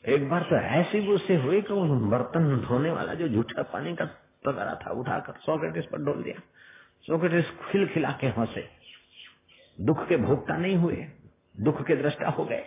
एक 0.03 0.29
बार 0.29 0.41
तो 0.41 0.55
ऐसी 0.55 1.03
गुस्से 1.05 1.35
हुई 1.35 1.61
कि 1.61 1.73
बर्तन 2.11 2.57
धोने 2.67 2.91
वाला 2.91 3.13
जो 3.13 3.27
झूठा 3.29 3.63
पानी 3.63 3.95
का 3.95 4.05
तगड़ा 4.45 4.73
था 4.75 4.91
उठाकर 4.91 5.33
सोक्रेटिस 5.39 5.85
पर 5.85 5.97
डोल 5.97 6.23
दिया। 6.23 6.41
सोक्रेटिस 7.07 7.51
खिल 7.71 7.87
खिला 7.87 8.11
के 8.21 8.27
हंसे 8.27 8.67
दुख 9.79 10.07
के 10.07 10.17
भोगता 10.17 10.57
नहीं 10.57 10.75
हुए 10.75 11.05
दुख 11.61 11.81
के 11.87 11.95
दृष्टा 11.95 12.29
हो 12.29 12.45
गए। 12.45 12.63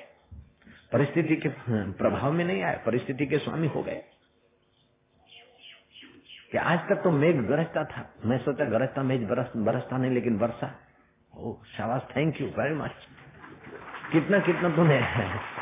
परिस्थिति 0.93 1.37
के 1.37 1.49
प्रभाव 1.93 2.33
में 2.33 2.45
नहीं 2.45 2.63
आए 2.63 2.83
परिस्थिति 2.87 3.27
के 3.27 3.39
स्वामी 3.39 3.69
हो 3.69 3.83
गए। 3.83 4.03
कि 6.53 6.59
आज 6.59 6.79
तक 6.89 7.03
तो 7.05 7.11
मेघ 7.11 7.37
गरजता 7.37 7.85
था। 7.85 8.09
मैं 8.25 8.39
सोचा 8.39 8.65
गरजता 8.65 9.03
मेघ 9.03 9.21
बरस, 9.29 9.53
बरसता 9.57 9.97
नहीं 9.99 10.11
लेकिन 10.11 10.37
वर्षा 10.39 10.75
ओ 11.35 11.55
शाबाश 11.77 12.03
थैंक 12.17 12.41
यू 12.41 12.49
वेरी 12.49 12.75
मच 12.75 13.07
कितना 14.13 14.39
कितना 14.39 14.69
तूने 14.77 14.97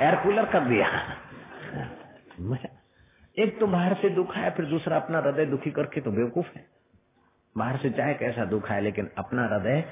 एयर 0.01 0.17
कूलर 0.17 0.45
कर 0.45 0.65
दिया। 0.65 0.89
एक 3.37 3.59
तो 3.61 3.67
बाहर 3.67 3.95
से 3.95 4.09
दुख 4.11 4.35
है 4.37 4.51
फिर 4.51 4.67
दूसरा 4.67 4.97
अपना 4.97 5.19
हृदय 5.19 5.47
दुखी 5.47 5.71
करके 5.71 6.01
तो 6.01 6.11
बेवकूफ़ 6.11 6.47
है। 6.57 6.65
बाहर 7.57 7.77
से 7.77 7.91
चाहे 7.91 8.15
कैसा 8.15 8.45
दुख 8.45 8.69
है 8.71 8.81
लेकिन 8.81 9.11
अपना 9.19 9.47
हृदय 9.47 9.85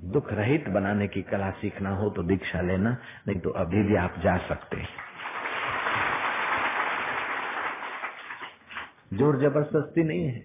दुख 0.00 0.32
रहित 0.32 0.68
बनाने 0.68 1.08
की 1.08 1.22
कला 1.22 1.50
सीखना 1.50 1.90
हो 1.90 2.10
तो 2.10 2.22
दीक्षा 2.22 2.60
लेना, 2.60 2.96
नहीं 3.28 3.40
तो 3.40 3.50
अभी 3.50 3.82
भी 3.82 3.96
आप 3.96 4.14
जा 4.18 4.36
सकते 4.38 4.76
हैं। 4.76 4.88
ज़ोर 9.14 9.36
ज़बरदस्ती 9.36 10.02
नहीं 10.02 10.26
है। 10.26 10.44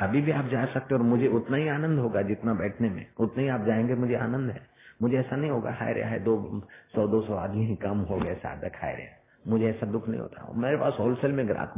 अभी 0.00 0.20
भी 0.20 0.32
आप 0.32 0.46
जा 0.46 0.64
सकते 0.66 0.94
हो 0.94 1.00
और 1.00 1.06
मुझे 1.06 1.28
उतना 1.28 1.56
ही 1.56 1.68
आनंद 1.68 1.98
होगा 1.98 2.22
जितना 2.22 2.54
बैठने 2.54 2.88
में। 2.88 3.06
उतना 3.18 3.42
ही 3.42 3.48
आप 3.48 3.64
जाएँगे, 3.64 3.94
मुझे 3.94 4.14
आनंद 4.14 4.50
है। 4.50 4.66
मुझे 5.02 5.16
ऐसा 5.16 5.36
नहीं 5.36 5.50
होगा, 5.50 5.72
हाय 5.72 5.92
रे, 5.92 6.02
हाय, 6.02 6.18
दो, 6.18 6.62
सौ 6.94 7.06
दो 7.06 7.20
सौ 7.22 7.34
आदमी 7.34 7.66
ही 7.66 7.76
कम 7.76 7.98
हो 8.00 8.16
गए 8.16 8.34
साधक, 8.34 8.72
हाय 8.76 8.94
रे। 8.94 9.23
मुझे 9.48 9.66
ऐसा 9.66 9.86
दुख 9.86 10.08
नहीं 10.08 10.20
होता। 10.20 10.52
मेरे 10.54 10.76
पास 10.76 10.96
होलसेल 11.00 11.32
में 11.32 11.48
ग्राहक 11.48 11.72